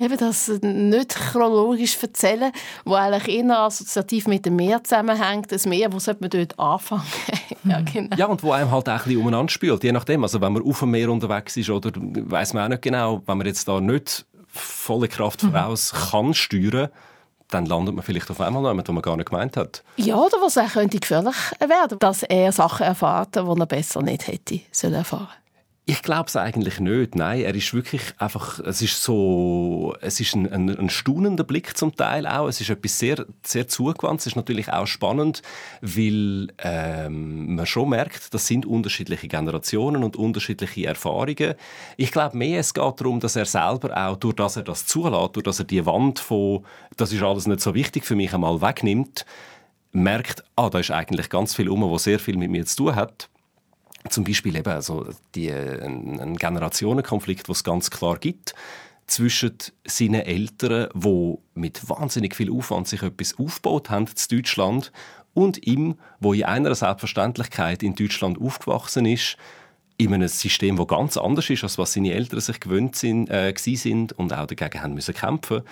Eben 0.00 0.16
das 0.16 0.48
nicht 0.62 1.10
chronologisch 1.10 2.02
erzählen, 2.02 2.52
wo 2.86 2.94
eigentlich 2.94 3.36
eher 3.36 3.58
assoziativ 3.58 4.28
mit 4.28 4.46
dem 4.46 4.56
Meer 4.56 4.82
zusammenhängt. 4.82 5.52
Das 5.52 5.66
Meer, 5.66 5.92
wo 5.92 5.98
sollte 5.98 6.22
man 6.22 6.30
dort 6.30 6.58
anfangen? 6.58 7.02
ja, 7.64 7.82
genau. 7.82 8.16
ja, 8.16 8.24
und 8.24 8.42
wo 8.42 8.52
einem 8.52 8.70
halt 8.70 8.88
auch 8.88 8.92
ein 8.92 8.98
bisschen 9.04 9.20
umeinander 9.20 9.50
spült, 9.50 9.84
je 9.84 9.92
nachdem. 9.92 10.22
Also 10.22 10.40
wenn 10.40 10.54
man 10.54 10.62
auf 10.62 10.78
dem 10.78 10.92
Meer 10.92 11.10
unterwegs 11.10 11.54
ist 11.58 11.68
oder 11.68 11.90
weiß 11.94 12.54
man 12.54 12.64
auch 12.64 12.68
nicht 12.70 12.82
genau, 12.82 13.22
wenn 13.26 13.36
man 13.36 13.46
jetzt 13.46 13.68
da 13.68 13.78
nicht 13.78 14.24
volle 14.48 15.06
Kraft 15.06 15.42
voraus 15.42 15.92
mhm. 15.92 16.10
kann 16.10 16.34
steuern, 16.34 16.88
dann 17.48 17.66
landet 17.66 17.94
man 17.94 18.02
vielleicht 18.02 18.30
auf 18.30 18.40
einmal 18.40 18.62
noch 18.62 18.88
wo 18.88 18.92
man 18.92 19.02
gar 19.02 19.18
nicht 19.18 19.28
gemeint 19.28 19.58
hat. 19.58 19.82
Ja, 19.96 20.16
oder 20.16 20.38
was 20.40 20.56
auch 20.56 20.72
gefährlich 20.72 21.36
werden, 21.60 21.98
dass 21.98 22.22
er 22.22 22.52
Sachen 22.52 22.86
erfährt, 22.86 23.36
die 23.36 23.40
er 23.40 23.66
besser 23.66 24.00
nicht 24.00 24.28
hätte 24.28 24.60
sollen 24.72 24.94
erfahren 24.94 25.28
Ich 25.90 26.02
glaube 26.02 26.28
es 26.28 26.36
eigentlich 26.36 26.78
nicht. 26.78 27.16
Nein, 27.16 27.40
er 27.40 27.52
ist 27.52 27.74
wirklich 27.74 28.14
einfach, 28.16 28.60
es 28.60 28.80
ist 28.80 29.02
so, 29.02 29.96
es 30.00 30.20
ist 30.20 30.36
ein, 30.36 30.48
ein, 30.48 30.78
ein 30.78 30.88
staunender 30.88 31.42
Blick 31.42 31.76
zum 31.76 31.96
Teil 31.96 32.28
auch. 32.28 32.46
Es 32.46 32.60
ist 32.60 32.70
etwas 32.70 32.96
sehr, 32.96 33.26
sehr 33.42 33.66
zugewandt. 33.66 34.20
Es 34.20 34.28
ist 34.28 34.36
natürlich 34.36 34.72
auch 34.72 34.86
spannend, 34.86 35.42
weil 35.80 36.52
ähm, 36.58 37.56
man 37.56 37.66
schon 37.66 37.88
merkt, 37.88 38.32
das 38.32 38.46
sind 38.46 38.66
unterschiedliche 38.66 39.26
Generationen 39.26 40.04
und 40.04 40.14
unterschiedliche 40.14 40.86
Erfahrungen. 40.86 41.54
Ich 41.96 42.12
glaube 42.12 42.36
mehr, 42.36 42.60
es 42.60 42.72
geht 42.72 43.00
darum, 43.00 43.18
dass 43.18 43.34
er 43.34 43.46
selber 43.46 43.96
auch, 43.96 44.14
durch 44.14 44.36
dass 44.36 44.56
er 44.56 44.62
das 44.62 44.86
zulässt, 44.86 45.34
durch 45.34 45.42
dass 45.42 45.58
er 45.58 45.64
die 45.64 45.84
Wand 45.86 46.20
von, 46.20 46.64
das 46.98 47.12
ist 47.12 47.24
alles 47.24 47.48
nicht 47.48 47.62
so 47.62 47.74
wichtig 47.74 48.04
für 48.04 48.14
mich, 48.14 48.32
einmal 48.32 48.62
wegnimmt, 48.62 49.26
merkt, 49.90 50.44
ah, 50.54 50.70
da 50.70 50.78
ist 50.78 50.92
eigentlich 50.92 51.28
ganz 51.30 51.52
viel 51.56 51.68
um, 51.68 51.82
was 51.90 52.04
sehr 52.04 52.20
viel 52.20 52.36
mit 52.36 52.52
mir 52.52 52.64
zu 52.64 52.76
tun 52.76 52.94
hat 52.94 53.29
zum 54.08 54.24
Beispiel 54.24 54.56
eben 54.56 54.72
also 54.72 55.06
die, 55.34 55.52
ein 55.52 56.36
Generationenkonflikt, 56.36 57.48
den 57.48 57.52
es 57.52 57.64
ganz 57.64 57.90
klar 57.90 58.18
gibt 58.18 58.54
zwischen 59.06 59.56
seinen 59.84 60.22
Eltern, 60.22 60.88
die 60.94 61.34
mit 61.54 61.88
wahnsinnig 61.88 62.36
viel 62.36 62.50
Aufwand 62.52 62.88
sich 62.88 63.02
etwas 63.02 63.36
aufgebaut 63.38 63.90
haben 63.90 64.06
in 64.06 64.38
Deutschland, 64.38 64.92
und 65.34 65.66
ihm, 65.66 65.96
wo 66.18 66.32
in 66.32 66.44
einer 66.44 66.74
Selbstverständlichkeit 66.74 67.82
in 67.82 67.94
Deutschland 67.94 68.40
aufgewachsen 68.40 69.06
ist, 69.06 69.36
in 69.96 70.14
einem 70.14 70.28
System, 70.28 70.76
das 70.76 70.86
ganz 70.88 71.16
anders 71.16 71.50
ist, 71.50 71.62
als 71.62 71.78
was 71.78 71.92
seine 71.92 72.12
Eltern 72.12 72.40
sich 72.40 72.58
gewöhnt 72.58 72.96
sind, 72.96 73.28
äh, 73.28 73.54
sind 73.56 74.12
und 74.14 74.32
auch 74.32 74.46
dagegen 74.46 74.82
haben 74.82 74.94
müssen 74.94 75.14
kämpfen 75.14 75.62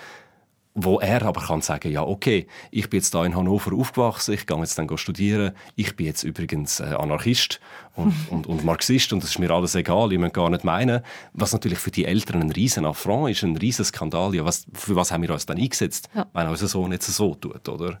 wo 0.83 0.99
er 0.99 1.23
aber 1.23 1.41
kann 1.41 1.61
sagen, 1.61 1.91
ja, 1.91 2.03
okay, 2.03 2.47
ich 2.71 2.89
bin 2.89 2.99
jetzt 2.99 3.13
da 3.13 3.25
in 3.25 3.35
Hannover 3.35 3.73
aufgewachsen, 3.75 4.33
ich 4.33 4.45
gehe 4.45 4.57
jetzt 4.59 4.77
dann 4.77 4.97
studieren, 4.97 5.53
ich 5.75 5.95
bin 5.95 6.05
jetzt 6.05 6.23
übrigens 6.23 6.79
äh, 6.79 6.95
Anarchist 6.97 7.59
und, 7.95 8.13
und, 8.29 8.47
und, 8.47 8.63
Marxist 8.63 9.11
und 9.13 9.23
das 9.23 9.31
ist 9.31 9.39
mir 9.39 9.51
alles 9.51 9.75
egal, 9.75 10.11
ich 10.11 10.19
möchte 10.19 10.39
gar 10.39 10.49
nicht 10.49 10.63
meinen. 10.63 11.01
Was 11.33 11.53
natürlich 11.53 11.79
für 11.79 11.91
die 11.91 12.05
Eltern 12.05 12.41
ein 12.41 12.51
riesen 12.51 12.85
Affront 12.85 13.31
ist, 13.31 13.43
ein 13.43 13.57
riesen 13.57 13.85
Skandal. 13.85 14.33
Ja, 14.35 14.45
was, 14.45 14.65
für 14.73 14.95
was 14.95 15.11
haben 15.11 15.23
wir 15.23 15.31
uns 15.31 15.45
dann 15.45 15.57
eingesetzt, 15.57 16.09
ja. 16.15 16.25
wenn 16.33 16.47
unser 16.47 16.67
Sohn 16.67 16.91
jetzt 16.91 17.07
so 17.07 17.35
tut, 17.35 17.67
oder? 17.67 17.99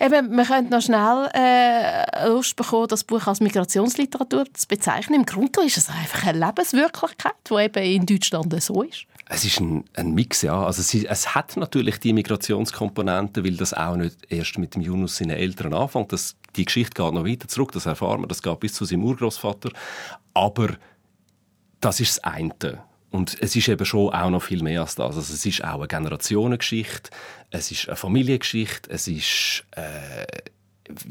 Eben, 0.00 0.36
wir 0.36 0.44
können 0.44 0.68
noch 0.68 0.82
schnell 0.82 1.30
äh, 1.32 2.28
Lust 2.28 2.56
bekommen, 2.56 2.88
das 2.88 3.04
Buch 3.04 3.26
als 3.26 3.40
Migrationsliteratur 3.40 4.44
zu 4.52 4.66
bezeichnen. 4.66 5.20
Im 5.20 5.26
Grunde 5.26 5.64
ist 5.64 5.76
es 5.76 5.88
einfach 5.88 6.26
eine 6.26 6.44
Lebenswirklichkeit, 6.44 7.34
die 7.48 7.54
eben 7.54 7.84
in 7.84 8.06
Deutschland 8.06 8.60
so 8.62 8.82
ist. 8.82 9.06
Es 9.32 9.44
ist 9.44 9.60
ein, 9.60 9.84
ein 9.94 10.12
Mix, 10.12 10.42
ja. 10.42 10.60
Also 10.64 10.80
es, 10.80 10.92
es, 10.92 11.36
hat 11.36 11.56
natürlich 11.56 12.00
die 12.00 12.12
Migrationskomponente, 12.12 13.44
weil 13.44 13.56
das 13.56 13.72
auch 13.72 13.94
nicht 13.94 14.16
erst 14.28 14.58
mit 14.58 14.74
dem 14.74 14.82
Yunus 14.82 15.18
seinen 15.18 15.30
Eltern 15.30 15.72
anfängt. 15.72 16.12
Das, 16.12 16.34
die 16.56 16.64
Geschichte 16.64 17.00
geht 17.00 17.14
noch 17.14 17.24
weiter 17.24 17.46
zurück, 17.46 17.70
das 17.70 17.86
erfahren 17.86 18.22
wir. 18.22 18.26
Das 18.26 18.42
geht 18.42 18.58
bis 18.58 18.74
zu 18.74 18.84
seinem 18.84 19.04
Urgroßvater. 19.04 19.70
Aber 20.34 20.70
das 21.80 22.00
ist 22.00 22.16
das 22.16 22.24
eine. 22.24 22.82
Und 23.10 23.40
es 23.40 23.54
ist 23.54 23.68
eben 23.68 23.84
schon 23.84 24.12
auch 24.12 24.30
noch 24.30 24.42
viel 24.42 24.64
mehr 24.64 24.80
als 24.80 24.96
das. 24.96 25.16
Also 25.16 25.32
es 25.32 25.46
ist 25.46 25.62
auch 25.62 25.78
eine 25.78 25.86
Generationengeschichte, 25.86 27.10
es 27.50 27.70
ist 27.70 27.88
eine 27.88 27.96
Familiengeschichte, 27.96 28.90
es 28.90 29.06
ist 29.06 29.64
äh, 29.76 30.26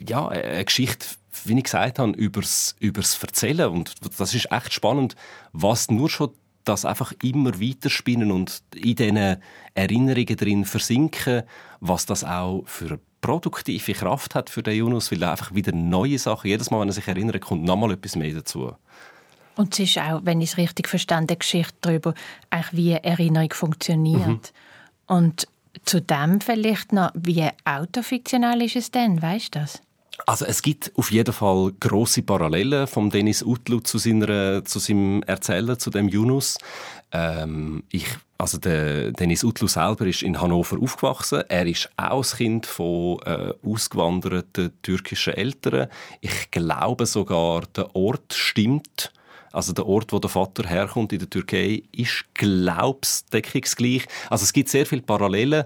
ja, 0.05 0.27
eine 0.27 0.65
Geschichte, 0.65 1.07
wie 1.45 1.57
ich 1.57 1.63
gesagt 1.63 1.99
habe, 1.99 2.11
übers, 2.11 2.75
übers 2.79 3.21
Erzählen. 3.21 3.69
Und 3.69 3.93
das 4.17 4.33
ist 4.33 4.51
echt 4.51 4.73
spannend, 4.73 5.15
was 5.53 5.89
nur 5.89 6.09
schon 6.09 6.31
das 6.69 6.85
einfach 6.85 7.13
immer 7.23 7.59
weiterspinnen 7.59 8.31
und 8.31 8.61
in 8.75 8.95
diesen 8.95 9.37
Erinnerungen 9.73 10.37
drin 10.37 10.65
versinken, 10.65 11.43
was 11.79 12.05
das 12.05 12.23
auch 12.23 12.63
für 12.65 12.99
produktive 13.21 13.93
Kraft 13.93 14.35
hat 14.35 14.49
für 14.49 14.63
den 14.63 14.77
Yunus, 14.77 15.11
weil 15.11 15.21
er 15.23 15.31
einfach 15.31 15.53
wieder 15.53 15.71
neue 15.71 16.17
Sachen, 16.17 16.47
jedes 16.47 16.71
Mal, 16.71 16.81
wenn 16.81 16.89
er 16.89 16.93
sich 16.93 17.07
erinnert, 17.07 17.41
kommt 17.41 17.63
nochmal 17.63 17.91
etwas 17.91 18.15
mehr 18.15 18.33
dazu. 18.33 18.71
Und 19.55 19.73
es 19.73 19.79
ist 19.79 19.97
auch, 19.97 20.21
wenn 20.23 20.39
ich 20.39 20.51
es 20.51 20.57
richtig 20.57 20.87
verstanden 20.87 21.31
eine 21.31 21.37
Geschichte 21.37 21.75
darüber, 21.81 22.13
wie 22.71 22.91
Erinnerung 22.93 23.51
funktioniert. 23.51 24.53
Mhm. 25.07 25.15
Und 25.15 25.47
zu 25.83 26.01
dem 26.01 26.39
vielleicht 26.39 26.93
noch, 26.93 27.11
wie 27.13 27.49
autofiktional 27.65 28.61
ist 28.61 28.77
es 28.77 28.91
denn, 28.91 29.21
weißt 29.21 29.55
du 29.55 29.59
das? 29.59 29.81
Also 30.25 30.45
es 30.45 30.61
gibt 30.61 30.91
auf 30.95 31.11
jeden 31.11 31.33
Fall 31.33 31.71
große 31.79 32.23
Parallelen 32.23 32.87
von 32.87 33.09
Dennis 33.09 33.41
Utlu 33.43 33.79
zu, 33.79 33.97
seiner, 33.97 34.63
zu 34.65 34.79
seinem 34.79 35.23
Erzähler, 35.23 35.79
zu 35.79 35.89
dem 35.89 36.09
Yunus. 36.09 36.57
Ähm, 37.11 37.83
ich, 37.91 38.05
also 38.37 38.57
der 38.57 39.11
Dennis 39.11 39.43
Utlu 39.43 39.67
selber 39.67 40.05
ist 40.05 40.21
in 40.21 40.39
Hannover 40.39 40.77
aufgewachsen. 40.81 41.43
Er 41.47 41.65
ist 41.65 41.89
auch 41.97 42.19
das 42.19 42.35
Kind 42.35 42.65
von 42.65 43.19
äh, 43.25 43.53
ausgewanderten 43.63 44.71
türkischen 44.81 45.33
Eltern. 45.33 45.87
Ich 46.21 46.51
glaube 46.51 47.05
sogar, 47.05 47.63
der 47.75 47.95
Ort 47.95 48.33
stimmt. 48.33 49.11
Also 49.51 49.73
der 49.73 49.87
Ort, 49.87 50.13
wo 50.13 50.19
der 50.19 50.29
Vater 50.29 50.67
herkommt 50.67 51.11
in 51.11 51.19
der 51.19 51.29
Türkei, 51.29 51.81
ist 51.91 52.25
glaubsdeckungsgleich. 52.35 54.05
Also 54.29 54.43
es 54.43 54.53
gibt 54.53 54.69
sehr 54.69 54.85
viele 54.85 55.01
Parallelen, 55.01 55.63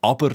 aber 0.00 0.32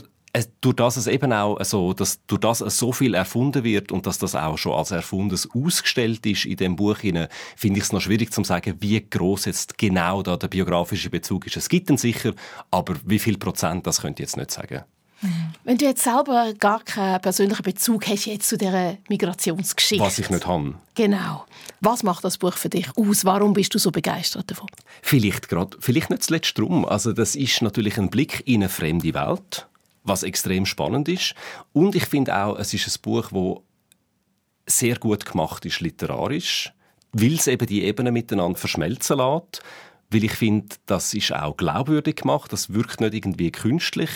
durch 0.62 0.76
das 0.76 0.98
es 0.98 1.08
eben 1.08 1.34
auch 1.34 1.62
so, 1.64 1.94
dass 1.94 2.26
durch 2.26 2.42
das 2.42 2.62
es 2.62 2.78
so 2.78 2.92
viel 2.92 3.14
erfunden 3.14 3.64
wird 3.64 3.92
und 3.92 4.06
dass 4.06 4.18
das 4.18 4.36
auch 4.36 4.58
schon 4.58 4.74
als 4.74 4.92
Erfundenes 4.92 5.50
ausgestellt 5.54 6.26
ist 6.26 6.46
in 6.46 6.56
dem 6.56 6.76
Buch 6.76 6.98
finde 6.98 7.78
ich 7.80 7.84
es 7.84 7.92
noch 7.92 8.02
schwierig 8.02 8.32
zu 8.32 8.44
sagen, 8.44 8.76
wie 8.80 9.02
groß 9.02 9.46
jetzt 9.46 9.78
genau 9.78 10.22
da 10.22 10.38
der 10.38 10.48
biografische 10.48 11.10
Bezug 11.10 11.48
ist. 11.48 11.58
Es 11.58 11.70
gibt 11.70 11.90
ihn 11.90 11.98
sicher, 11.98 12.34
aber 12.70 12.96
wie 13.06 13.20
viel 13.20 13.38
Prozent, 13.38 13.88
das 13.88 14.02
könnte 14.02 14.24
ich 14.24 14.30
jetzt 14.30 14.38
nicht 14.38 14.52
sagen. 14.52 14.84
Mhm. 15.22 15.54
Wenn 15.64 15.78
du 15.78 15.86
jetzt 15.86 16.04
selber 16.04 16.54
gar 16.58 16.84
keinen 16.84 17.22
persönlichen 17.22 17.64
Bezug 17.64 18.08
hast 18.08 18.26
jetzt 18.26 18.48
zu 18.48 18.58
dieser 18.58 18.98
Migrationsgeschichte. 19.08 20.04
Was 20.04 20.18
ich 20.18 20.30
nicht 20.30 20.48
habe. 20.48 20.76
Genau. 20.96 21.46
Was 21.80 22.04
macht 22.04 22.24
das 22.24 22.38
Buch 22.38 22.54
für 22.54 22.70
dich 22.70 22.88
aus? 22.98 23.26
Warum 23.26 23.54
bist 23.54 23.74
du 23.74 23.80
so 23.80 23.92
begeistert 23.92 24.50
davon? 24.50 24.68
Vielleicht 25.02 25.48
gerade, 25.48 25.78
vielleicht 25.80 26.10
nicht 26.10 26.24
zuletzt 26.24 26.58
drum. 26.58 26.86
Also 26.86 27.14
das 27.14 27.36
ist 27.36 27.62
natürlich 27.62 27.98
ein 27.98 28.10
Blick 28.10 28.44
in 28.46 28.62
eine 28.62 28.70
fremde 28.70 29.14
Welt 29.14 29.68
was 30.04 30.24
extrem 30.24 30.66
spannend 30.66 31.08
ist. 31.08 31.36
Und 31.74 31.96
ich 31.96 32.06
finde 32.06 32.36
auch, 32.36 32.58
es 32.58 32.74
ist 32.74 32.88
ein 32.88 33.02
Buch, 33.02 33.30
das 33.32 34.80
sehr 34.80 34.98
gut 34.98 35.26
gemacht 35.26 35.66
ist 35.66 35.82
literarisch, 35.82 36.72
weil 37.12 37.34
es 37.34 37.48
eben 37.48 37.68
die 37.68 37.84
Ebenen 37.84 38.14
miteinander 38.14 38.58
verschmelzen 38.58 39.18
lässt. 39.18 39.62
Weil 40.10 40.26
ich 40.26 40.34
finde, 40.34 40.76
das 40.88 41.14
ist 41.14 41.34
auch 41.34 41.56
glaubwürdig 41.56 42.18
gemacht. 42.18 42.52
Das 42.52 42.74
wirkt 42.74 43.00
nicht 43.00 43.14
irgendwie 43.14 43.52
künstlich. 43.52 44.10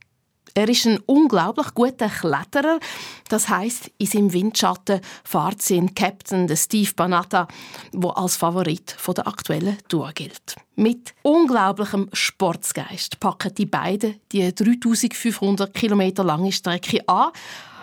Er 0.57 0.69
ist 0.69 0.85
ein 0.85 0.99
unglaublich 1.05 1.73
guter 1.73 2.07
Kletterer. 2.07 2.79
Das 3.27 3.49
heißt, 3.49 3.91
in 3.97 4.07
seinem 4.07 4.31
Windschatten 4.31 5.01
fährt 5.25 5.61
sein 5.61 5.93
Captain 5.93 6.47
Steve 6.55 6.91
Banatta, 6.95 7.49
wo 7.91 8.09
als 8.11 8.37
Favorit 8.37 8.95
der 9.05 9.27
aktuellen 9.27 9.77
Tour 9.89 10.13
gilt. 10.13 10.55
Mit 10.77 11.13
unglaublichem 11.23 12.09
Sportsgeist 12.13 13.19
packen 13.19 13.53
die 13.53 13.65
beiden 13.65 14.21
die 14.31 14.55
3500 14.55 15.73
Kilometer 15.73 16.23
lange 16.23 16.53
Strecke 16.53 17.05
an, 17.05 17.31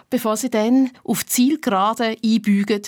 bevor 0.08 0.38
sie 0.38 0.48
dann 0.48 0.92
auf 1.04 1.26
Zielgerade 1.26 2.16
einbügen 2.24 2.82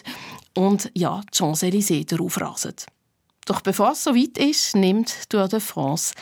und 0.54 0.90
ja, 0.94 1.20
die 1.20 1.36
Champs-Élysées 1.36 2.06
darauf 2.06 2.40
rasen. 2.40 2.74
Doch 3.44 3.60
bevor 3.60 3.92
es 3.92 4.02
so 4.02 4.14
weit 4.14 4.38
ist, 4.38 4.76
nimmt 4.76 5.28
Tour 5.28 5.46
de 5.46 5.60
France 5.60 6.14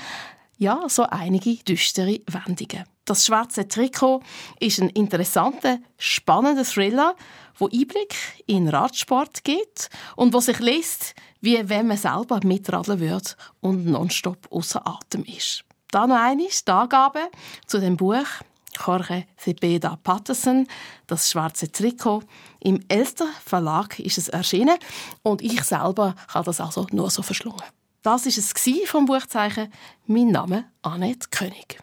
ja 0.58 0.88
so 0.88 1.04
einige 1.04 1.62
düstere 1.62 2.20
Wendungen. 2.26 2.91
Das 3.04 3.26
schwarze 3.26 3.66
Trikot 3.66 4.22
ist 4.60 4.80
ein 4.80 4.88
interessanter, 4.90 5.78
spannender 5.98 6.64
Thriller, 6.64 7.16
wo 7.56 7.66
Einblick 7.66 8.14
in 8.46 8.68
Radsport 8.68 9.42
gibt 9.42 9.90
und 10.14 10.32
wo 10.32 10.40
sich 10.40 10.60
liest, 10.60 11.14
wie 11.40 11.68
wenn 11.68 11.88
man 11.88 11.96
selber 11.96 12.40
mitradeln 12.44 13.00
würde 13.00 13.30
und 13.60 13.86
nonstop 13.86 14.46
außer 14.50 14.86
Atem 14.86 15.24
ist. 15.24 15.64
Da 15.90 16.06
noch 16.06 16.16
einmal 16.16 16.46
die 16.46 16.70
Angabe 16.70 17.28
zu 17.66 17.80
dem 17.80 17.96
Buch 17.96 18.26
Jorge 18.86 19.26
Cepeda 19.36 19.98
Patterson, 20.02 20.66
das 21.06 21.30
schwarze 21.30 21.70
Trikot. 21.70 22.22
Im 22.60 22.80
Elster 22.88 23.26
Verlag 23.44 23.98
ist 23.98 24.16
es 24.16 24.28
erschienen 24.28 24.78
und 25.22 25.42
ich 25.42 25.62
selber 25.64 26.14
habe 26.28 26.46
das 26.46 26.60
also 26.60 26.86
nur 26.92 27.10
so 27.10 27.22
verschlungen. 27.22 27.62
Das 28.02 28.26
ist 28.26 28.38
es 28.38 28.54
vom 28.88 29.06
Buchzeichen. 29.06 29.72
Mein 30.06 30.28
Name 30.28 30.64
Annette 30.82 31.28
König. 31.30 31.82